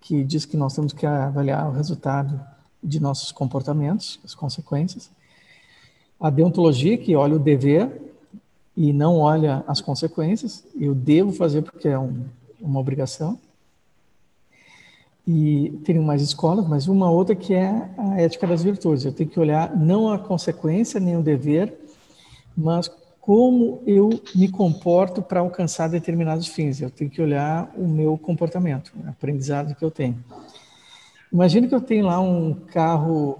[0.00, 2.38] que diz que nós temos que avaliar o resultado
[2.82, 5.08] de nossos comportamentos, as consequências.
[6.18, 7.90] A deontologia, que olha o dever
[8.76, 10.64] e não olha as consequências.
[10.78, 12.24] Eu devo fazer porque é um,
[12.60, 13.38] uma obrigação.
[15.26, 19.04] E tem mais escolas, mas uma outra que é a ética das virtudes.
[19.04, 21.76] Eu tenho que olhar não a consequência nem o dever,
[22.56, 22.88] mas
[23.20, 26.80] como eu me comporto para alcançar determinados fins.
[26.80, 30.22] Eu tenho que olhar o meu comportamento, o aprendizado que eu tenho.
[31.32, 33.36] Imagina que eu tenho lá um carro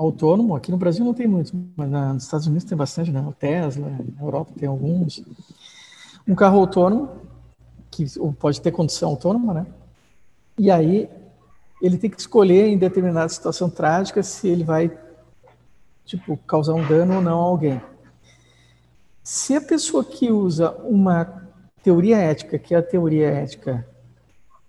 [0.00, 3.20] autônomo, aqui no Brasil não tem muito, mas nos Estados Unidos tem bastante, né?
[3.20, 3.86] O Tesla,
[4.16, 5.22] na Europa tem alguns.
[6.26, 7.10] Um carro autônomo
[7.90, 8.06] que
[8.38, 9.66] pode ter condição autônoma, né?
[10.58, 11.08] E aí
[11.82, 14.90] ele tem que escolher em determinada situação trágica se ele vai
[16.04, 17.80] tipo causar um dano ou não a alguém.
[19.22, 21.46] Se a pessoa que usa uma
[21.82, 23.86] teoria ética, que é a teoria ética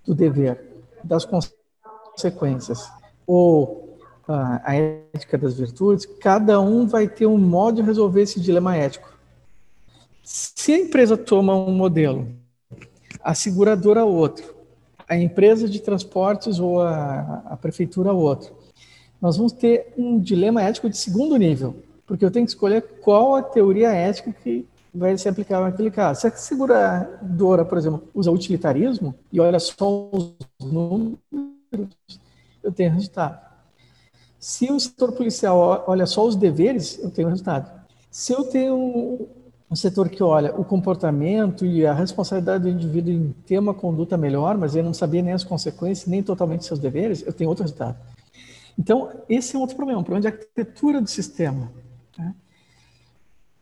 [0.06, 2.92] do dever, das consequências,
[3.26, 3.91] ou
[4.32, 4.76] a,
[5.14, 9.12] ética das virtudes, cada um vai ter um modo de resolver esse dilema ético.
[10.24, 12.28] Se a empresa toma um modelo,
[13.24, 14.56] a seguradora outro,
[15.08, 18.56] a empresa de transportes ou a, a prefeitura outro,
[19.22, 21.76] nós vamos ter um dilema ético de segundo nível,
[22.08, 26.22] porque eu tenho que escolher qual a teoria ética que vai ser aplicável naquele caso.
[26.22, 31.18] Se a seguradora, por exemplo, usa utilitarismo e olha só os números,
[32.64, 33.51] eu tenho resultado.
[34.42, 37.72] Se o setor policial olha só os deveres, eu tenho resultado.
[38.10, 39.30] Se eu tenho
[39.70, 44.18] um setor que olha o comportamento e a responsabilidade do indivíduo em ter uma conduta
[44.18, 47.64] melhor, mas ele não sabia nem as consequências, nem totalmente seus deveres, eu tenho outro
[47.64, 48.00] resultado.
[48.78, 51.72] Então, esse é um outro problema, um problema de arquitetura do sistema.
[52.18, 52.34] Né?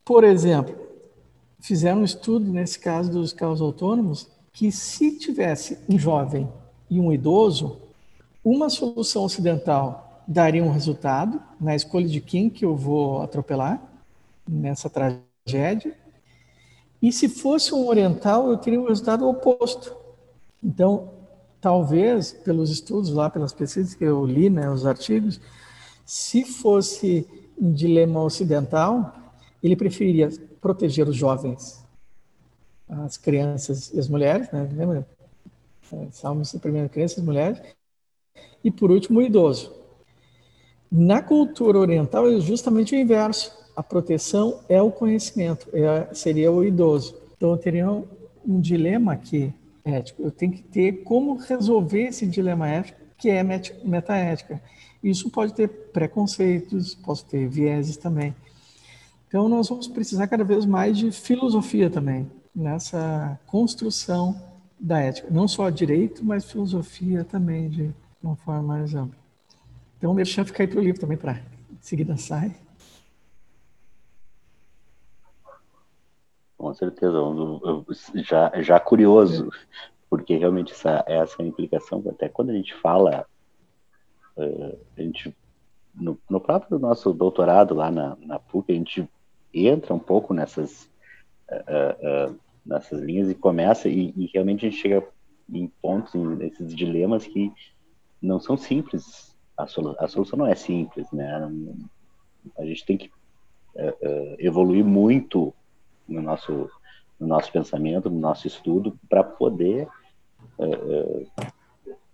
[0.06, 0.74] Por exemplo,
[1.60, 6.50] fizeram um estudo, nesse caso dos carros autônomos, que se tivesse um jovem
[6.90, 7.82] e um idoso,
[8.46, 13.82] uma solução ocidental daria um resultado na escolha de quem que eu vou atropelar
[14.48, 15.98] nessa tragédia.
[17.02, 19.96] E se fosse um oriental, eu teria o resultado oposto.
[20.64, 21.10] Então,
[21.60, 25.42] talvez, pelos estudos lá, pelas pesquisas que eu li, né, os artigos,
[26.06, 27.28] se fosse
[27.58, 29.12] um dilema ocidental,
[29.64, 30.30] ele preferiria
[30.62, 31.84] proteger os jovens,
[32.88, 34.70] as crianças e as mulheres, né?
[34.72, 35.08] Lembra?
[35.92, 37.60] É, Salmos primeiro crianças e mulheres.
[38.64, 39.79] E por último, o idoso.
[40.92, 46.66] Na cultura oriental é justamente o inverso a proteção é o conhecimento, é, seria o
[46.66, 47.16] idoso.
[47.38, 48.06] Então, eu teria um,
[48.46, 49.54] um dilema aqui
[49.86, 50.22] ético.
[50.22, 54.62] Eu tenho que ter como resolver esse dilema ético, que é metaética.
[55.02, 58.36] Isso pode ter preconceitos, pode ter vieses também.
[59.30, 64.36] Então, nós vamos precisar cada vez mais de filosofia também, nessa construção
[64.78, 65.30] da ética.
[65.32, 69.19] Não só direito, mas filosofia também, de uma forma mais ampla.
[70.00, 71.41] Então, o Merchan fica aí para o livro também, para
[71.82, 72.56] seguida sai.
[76.58, 77.86] Com certeza, eu, eu,
[78.24, 79.50] já, já curioso,
[80.10, 83.26] porque realmente essa, essa implicação, até quando a gente fala,
[84.38, 85.36] uh, a gente,
[85.93, 89.10] no, no, próprio nosso doutorado lá na, na PUC, a gente
[89.54, 90.89] entra um pouco nessas,
[91.52, 95.06] uh, uh, nessas linhas e começa, e, e, realmente a gente chega
[95.50, 97.52] em pontos, em, nesses dilemas que
[98.22, 99.29] não são simples,
[99.64, 101.49] a, solu a solução não é simples, né?
[102.57, 103.12] A gente tem que
[104.39, 105.53] evoluir muito
[106.10, 106.70] no nosso,
[107.20, 109.88] no nosso pensamento, no nosso estudo, para poder
[110.57, 111.28] uh,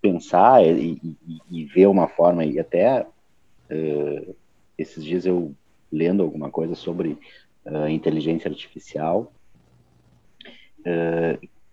[0.00, 4.36] pensar e, e, e, ver uma forma, e até uh,
[4.76, 5.54] esses dias eu
[5.90, 7.18] lendo alguma coisa sobre
[7.64, 9.32] uh, inteligência artificial,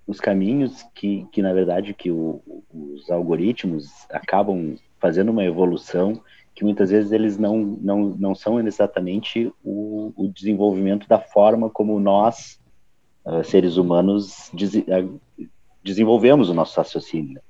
[0.08, 2.42] os caminhos que, que na verdade, que o,
[2.74, 6.22] os algoritmos acabam fazendo uma evolução
[6.56, 12.00] que muitas vezes eles não, não, não são exatamente o, o desenvolvimento da forma como
[12.00, 12.58] nós,
[13.26, 15.20] uh, seres humanos, des, uh,
[15.84, 17.42] desenvolvemos o nosso raciocínio.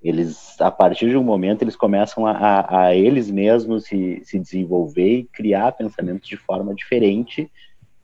[0.00, 4.38] Eles, a partir de um momento, eles começam a, a, a eles mesmos se, se
[4.38, 7.50] desenvolver e criar pensamentos de forma diferente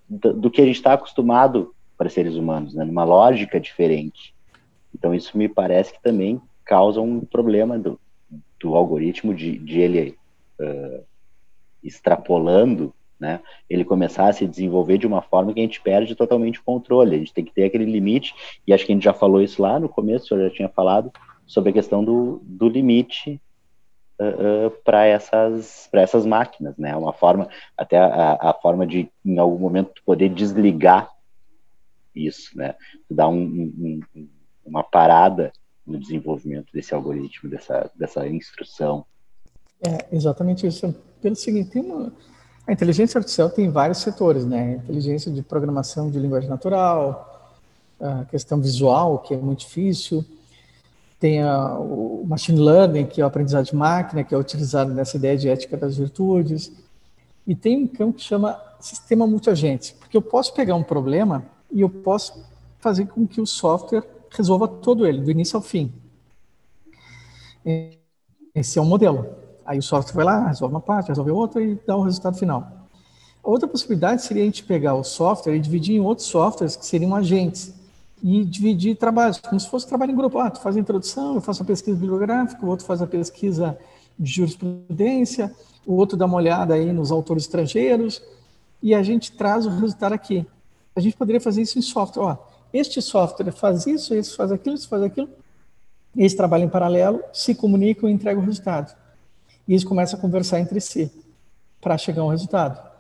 [0.09, 2.85] do, do que a gente está acostumado para seres humanos, né?
[2.85, 4.35] numa lógica diferente.
[4.93, 8.01] Então, isso me parece que também causa um problema do,
[8.61, 10.19] do algoritmo de, de ele
[10.61, 11.03] uh,
[11.83, 16.61] extrapolando, né, ele começar a se desenvolver de uma forma que a gente perde totalmente
[16.61, 17.17] o controle.
[17.17, 18.35] A gente tem que ter aquele limite,
[18.67, 21.13] e acho que a gente já falou isso lá no começo, senhor já tinha falado,
[21.47, 23.41] sobre a questão do, do limite
[24.21, 26.95] uh, uh, para essas, essas máquinas, né?
[26.95, 31.11] Uma forma, até a, a, forma de, em algum momento, poder desligar
[32.15, 32.75] isso, né?
[33.11, 34.29] Dar um, um,
[34.65, 35.53] uma parada
[35.91, 39.05] no desenvolvimento desse algoritmo, dessa, dessa instrução.
[39.83, 40.95] É exatamente isso.
[41.21, 42.13] Pelo seguinte, uma...
[42.67, 44.75] a inteligência artificial tem vários setores, né?
[44.75, 47.51] Inteligência de programação de linguagem natural,
[48.01, 50.25] a questão visual, que é muito difícil,
[51.19, 55.19] tem a, o machine learning, que é o aprendizado de máquina, que é utilizado nessa
[55.19, 56.73] ideia de ética das virtudes,
[57.47, 61.83] e tem um campo que chama sistema multiagente, porque eu posso pegar um problema e
[61.83, 62.43] eu posso
[62.79, 65.93] fazer com que o software resolva todo ele, do início ao fim.
[68.55, 69.27] Esse é um modelo.
[69.65, 72.81] Aí o software vai lá, resolve uma parte, resolve outra e dá o resultado final.
[73.43, 77.15] Outra possibilidade seria a gente pegar o software e dividir em outros softwares que seriam
[77.15, 77.73] agentes
[78.23, 80.39] e dividir trabalhos, como se fosse trabalho em grupo.
[80.39, 83.79] Ah, tu faz a introdução, eu faço a pesquisa bibliográfica, o outro faz a pesquisa
[84.19, 85.55] de jurisprudência,
[85.87, 88.23] o outro dá uma olhada aí nos autores estrangeiros
[88.83, 90.47] e a gente traz o resultado aqui.
[90.95, 92.23] a gente poderia fazer isso em software.
[92.23, 92.37] Ó,
[92.73, 95.29] este software faz isso, esse faz aquilo, esse faz aquilo.
[96.17, 98.97] Eles trabalham em paralelo, se comunicam e entregam o resultado.
[99.67, 101.11] E eles começam a conversar entre si
[101.81, 102.91] para chegar a um resultado.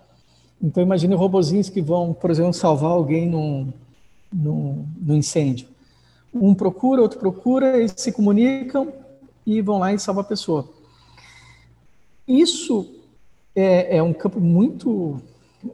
[0.62, 3.72] Então, imagine robozinhos que vão, por exemplo, salvar alguém num,
[4.32, 5.68] num, num incêndio.
[6.32, 8.92] Um procura, outro procura, eles se comunicam
[9.46, 10.68] e vão lá e salvam a pessoa.
[12.28, 12.94] Isso
[13.54, 15.20] é, é um campo muito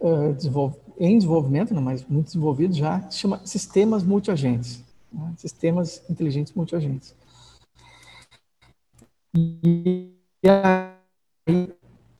[0.01, 4.83] uh, desenvolvido em desenvolvimento, não, mas muito desenvolvido já, se chama sistemas multiagentes,
[5.13, 5.33] né?
[5.37, 7.15] sistemas inteligentes multiagentes.
[9.35, 10.13] E
[10.45, 11.73] aí,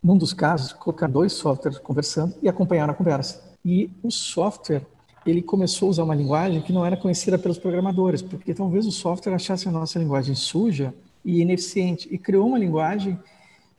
[0.03, 3.43] num dos casos, colocar dois softwares conversando e acompanhar a conversa.
[3.65, 4.87] E o software,
[5.25, 8.93] ele começou a usar uma linguagem que não era conhecida pelos programadores, porque talvez o
[8.93, 13.19] software achasse a nossa linguagem suja e ineficiente, e criou uma linguagem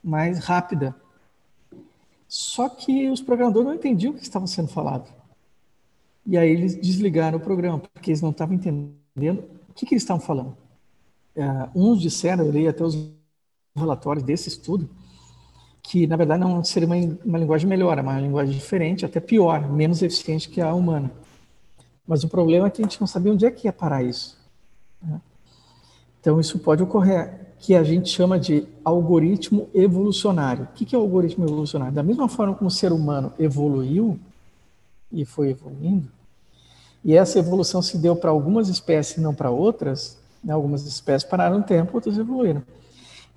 [0.04, 0.94] mais rápida,
[2.28, 5.10] só que os programadores não entendiam o que estava sendo falado.
[6.26, 10.02] E aí eles desligaram o programa, porque eles não estavam entendendo o que, que eles
[10.02, 10.54] estavam falando.
[11.34, 13.10] Uh, uns disseram, eu li até os
[13.74, 14.90] relatórios desse estudo,
[15.82, 19.72] que na verdade não seria uma, uma linguagem melhor, é uma linguagem diferente, até pior,
[19.72, 21.10] menos eficiente que a humana.
[22.06, 24.38] Mas o problema é que a gente não sabia onde é que ia parar isso.
[25.00, 25.18] Né?
[26.20, 30.64] Então isso pode ocorrer que a gente chama de algoritmo evolucionário.
[30.64, 31.94] O que é o algoritmo evolucionário?
[31.94, 34.18] Da mesma forma como o ser humano evoluiu
[35.10, 36.08] e foi evoluindo,
[37.04, 40.52] e essa evolução se deu para algumas espécies e não para outras, né?
[40.52, 42.62] algumas espécies pararam no tempo, outras evoluíram.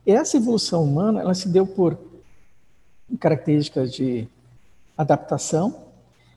[0.06, 1.98] Essa evolução humana, ela se deu por
[3.20, 4.28] características de
[4.98, 5.76] adaptação,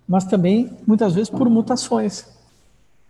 [0.06, 2.26] mas também muitas vezes por mutações,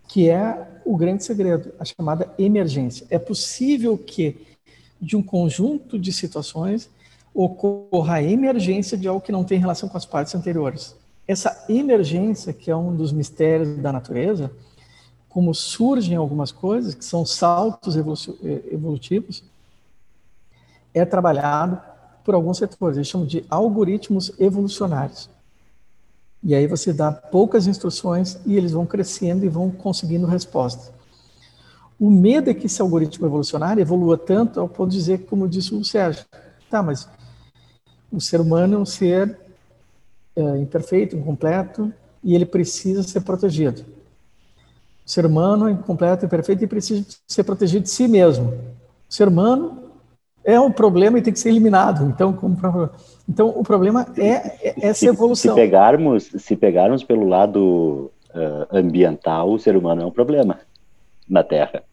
[0.07, 3.05] que é o grande segredo, a chamada emergência.
[3.09, 4.54] É possível que
[5.01, 6.89] de um conjunto de situações
[7.33, 10.95] ocorra a emergência de algo que não tem relação com as partes anteriores.
[11.27, 14.51] Essa emergência, que é um dos mistérios da natureza,
[15.27, 17.97] como surgem algumas coisas, que são saltos
[18.71, 19.43] evolutivos,
[20.93, 21.81] é trabalhado
[22.23, 22.95] por alguns setores.
[22.95, 25.29] Eles chamam de algoritmos evolucionários.
[26.41, 30.94] E aí você dá poucas instruções e eles vão crescendo e vão conseguindo respostas.
[31.99, 35.73] O medo é que esse algoritmo evolucionário evolua tanto ao ponto de dizer, como disse
[35.73, 36.25] o Sérgio,
[36.69, 37.07] tá, mas
[38.11, 39.37] o ser humano é um ser
[40.35, 41.91] é, imperfeito, incompleto,
[42.23, 43.83] e ele precisa ser protegido.
[45.05, 48.47] O ser humano é incompleto, imperfeito e precisa ser protegido de si mesmo.
[49.07, 49.83] O ser humano
[50.43, 52.05] é um problema e tem que ser eliminado.
[52.05, 52.57] Então, como,
[53.29, 55.53] então o problema é, é essa evolução.
[55.53, 60.59] Se pegarmos, se pegarmos pelo lado uh, ambiental, o ser humano é um problema
[61.27, 61.83] na Terra.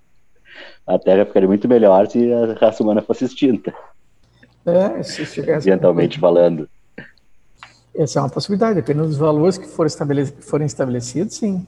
[0.86, 3.72] A Terra ficaria muito melhor se a raça humana fosse extinta.
[4.64, 5.70] É, se tivesse...
[5.70, 6.68] Ambientalmente falando.
[7.94, 11.66] Essa é uma possibilidade, dependendo dos valores que forem, estabelecidos, forem estabelecidos, sim.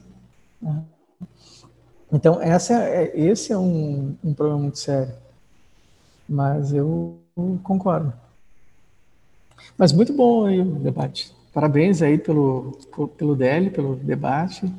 [2.11, 5.13] Então, essa é, esse é um, um problema muito sério.
[6.27, 7.19] Mas eu
[7.61, 8.11] concordo.
[9.77, 11.31] Mas muito bom aí o debate.
[11.53, 12.77] Parabéns aí pelo,
[13.17, 14.71] pelo DL, pelo debate.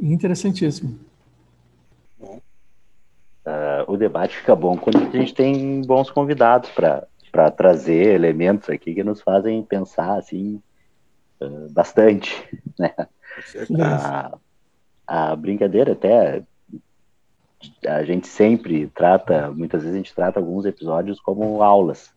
[0.00, 0.98] Interessantíssimo.
[3.48, 8.94] Uh, o debate fica bom quando a gente tem bons convidados para trazer elementos aqui
[8.94, 10.60] que nos fazem pensar assim
[11.40, 12.46] uh, bastante,
[12.78, 12.92] né?
[13.80, 14.36] A,
[15.06, 16.44] a brincadeira até
[17.86, 22.12] a gente sempre trata, muitas vezes a gente trata alguns episódios como aulas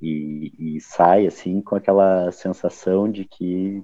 [0.00, 3.82] e, e sai assim com aquela sensação de que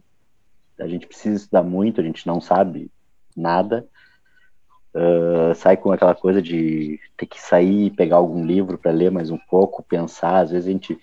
[0.81, 2.91] a gente precisa estudar muito, a gente não sabe
[3.37, 3.87] nada
[4.95, 9.31] Uh, sai com aquela coisa de ter que sair, pegar algum livro para ler mais
[9.31, 10.41] um pouco, pensar.
[10.41, 10.99] Às vezes a gente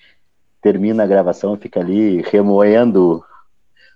[0.62, 3.24] termina a gravação e fica ali remoendo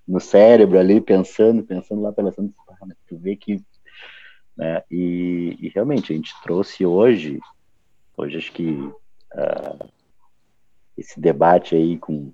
[0.08, 3.64] no cérebro ali, pensando, pensando lá pela ah, tu vê que
[4.56, 4.84] né?
[4.90, 7.40] E, e, realmente a gente trouxe hoje,
[8.16, 9.90] hoje acho que uh,
[10.98, 12.32] esse debate aí com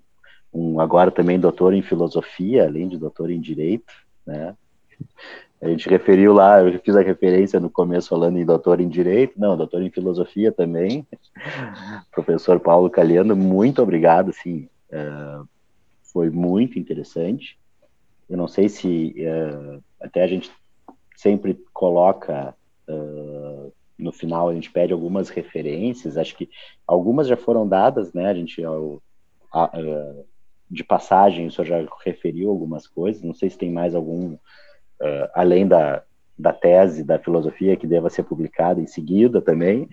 [0.53, 3.93] um agora também doutor em filosofia, além de doutor em direito,
[4.25, 4.55] né?
[5.61, 9.37] A gente referiu lá, eu fiz a referência no começo falando em doutor em Direito,
[9.37, 11.05] não, doutor em Filosofia também,
[12.11, 15.47] professor Paulo Caliano, muito obrigado, assim, uh,
[16.13, 17.59] foi muito interessante.
[18.29, 20.49] Eu não sei se uh, até a gente
[21.17, 22.55] sempre coloca
[22.87, 26.49] uh, no final a gente pede algumas referências, acho que
[26.87, 28.27] algumas já foram dadas, né?
[28.27, 28.63] A gente
[29.51, 29.69] a,
[30.71, 34.37] de passagem, o senhor já referiu algumas coisas, não sei se tem mais algum
[35.01, 36.03] uh, além da,
[36.37, 39.89] da tese da filosofia que deva ser publicada em seguida também.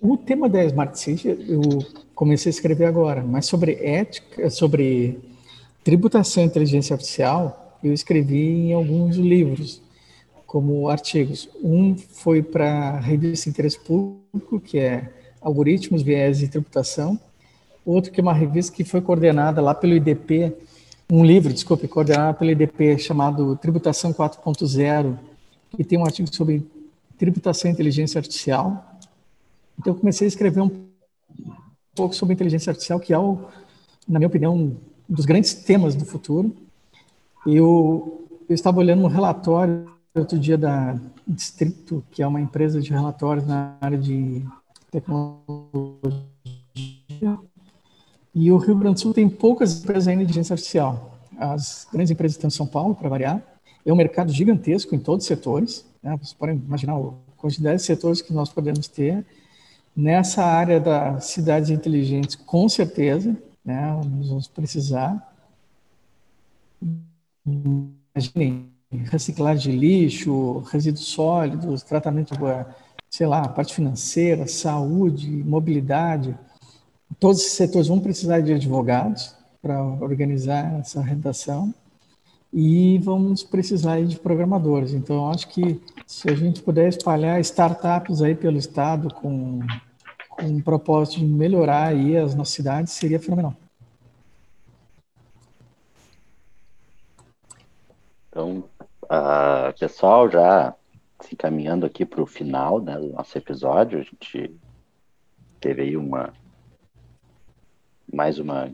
[0.00, 1.62] O tema da Smart City eu
[2.14, 5.18] comecei a escrever agora, mas sobre ética, sobre
[5.82, 9.82] tributação e inteligência artificial, eu escrevi em alguns livros,
[10.46, 11.48] como artigos.
[11.62, 15.10] Um foi para a revista Interesse Público, que é
[15.40, 17.18] Algoritmos, Viés e Tributação.
[17.84, 20.54] Outro que é uma revista que foi coordenada lá pelo IDP,
[21.10, 25.18] um livro, desculpe, coordenado pelo IDP chamado Tributação 4.0,
[25.76, 26.66] que tem um artigo sobre
[27.18, 28.98] tributação e inteligência artificial.
[29.78, 30.86] Então eu comecei a escrever um
[31.94, 33.38] pouco sobre inteligência artificial, que é, o,
[34.08, 34.76] na minha opinião, um
[35.08, 36.54] dos grandes temas do futuro.
[37.46, 42.90] Eu, eu estava olhando um relatório outro dia da Distrito, que é uma empresa de
[42.90, 44.44] relatórios na área de
[44.90, 45.42] tecnologia.
[48.34, 51.16] E o Rio Grande do Sul tem poucas empresas ainda de inteligência artificial.
[51.38, 53.40] As grandes empresas estão em São Paulo, para variar.
[53.86, 55.84] É um mercado gigantesco em todos os setores.
[56.02, 56.16] Né?
[56.16, 59.24] Vocês podem imaginar a quantidade de setores que nós podemos ter.
[59.96, 63.92] Nessa área das cidades inteligentes, com certeza, né?
[63.92, 65.32] nós vamos precisar.
[67.46, 72.34] Imaginem, reciclagem de lixo, resíduos sólidos, tratamento,
[73.08, 76.36] sei lá, parte financeira, saúde, mobilidade.
[77.18, 81.72] Todos esses setores vão precisar de advogados para organizar essa redação
[82.52, 84.92] e vamos precisar de programadores.
[84.92, 89.60] Então, acho que se a gente puder espalhar startups aí pelo estado com,
[90.28, 93.54] com um propósito de melhorar aí as nossas cidades, seria fenomenal.
[98.28, 98.64] Então,
[99.04, 100.74] Uh, pessoal, já
[101.20, 104.58] se encaminhando aqui para o final né, do nosso episódio, a gente
[105.60, 106.32] teve aí uma
[108.14, 108.70] mais uma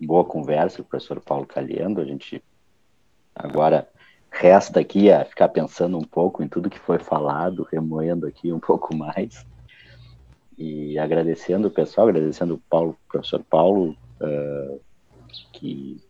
[0.00, 2.00] boa conversa com o professor Paulo Calhendo.
[2.00, 2.42] A gente
[3.34, 3.88] agora
[4.30, 8.60] resta aqui a ficar pensando um pouco em tudo que foi falado, remoendo aqui um
[8.60, 9.44] pouco mais.
[10.56, 14.80] E agradecendo o pessoal, agradecendo o Paulo, professor Paulo, uh,
[15.52, 16.00] que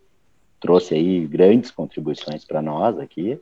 [0.60, 3.40] trouxe aí grandes contribuições para nós aqui,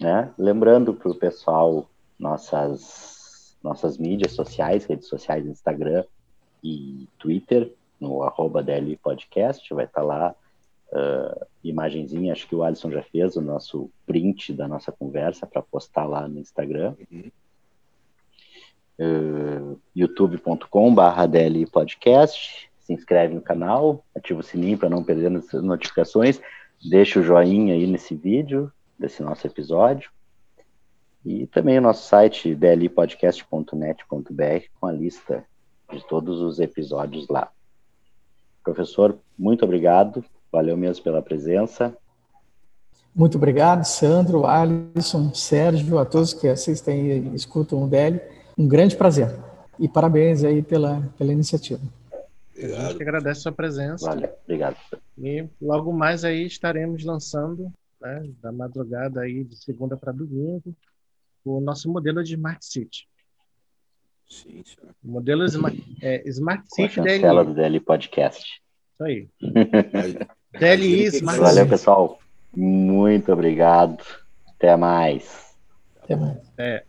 [0.00, 0.32] né?
[0.36, 1.88] Lembrando para o pessoal
[2.18, 6.04] nossas nossas mídias sociais, redes sociais, Instagram
[6.62, 10.34] e Twitter, no arroba DL Podcast, vai estar tá lá
[10.92, 15.62] uh, imagenzinha, acho que o Alisson já fez o nosso print da nossa conversa para
[15.62, 16.94] postar lá no Instagram.
[17.10, 17.30] Uhum.
[18.98, 25.36] Uh, youtube.com barra DL Podcast se inscreve no canal, ativa o sininho para não perder
[25.36, 26.40] as notificações,
[26.88, 30.08] deixa o joinha aí nesse vídeo, desse nosso episódio.
[31.24, 35.44] E também o nosso site dlpodcast.net.br com a lista
[35.92, 37.50] de todos os episódios lá.
[38.66, 41.96] Professor, muito obrigado, valeu mesmo pela presença.
[43.14, 48.20] Muito obrigado, Sandro, Alisson, Sérgio, a todos que assistem e escutam o DL.
[48.58, 49.32] Um grande prazer.
[49.78, 51.80] E parabéns aí pela, pela iniciativa.
[52.52, 52.80] Obrigado.
[52.80, 54.04] A gente agradece a sua presença.
[54.04, 54.76] Vale, obrigado.
[55.16, 60.74] E logo mais aí estaremos lançando, né, da madrugada aí de segunda para domingo,
[61.44, 63.06] o nosso modelo de Smart City.
[64.28, 64.94] Sim, senhor.
[65.04, 67.20] O modelo Smart, é, Smart City DLI.
[67.44, 68.60] Do DLI Podcast.
[68.94, 69.28] Isso aí.
[70.58, 71.68] DLI Smart Valeu, City.
[71.70, 72.18] pessoal.
[72.54, 74.02] Muito obrigado.
[74.48, 75.54] Até mais.
[76.02, 76.38] Até mais.
[76.58, 76.82] É.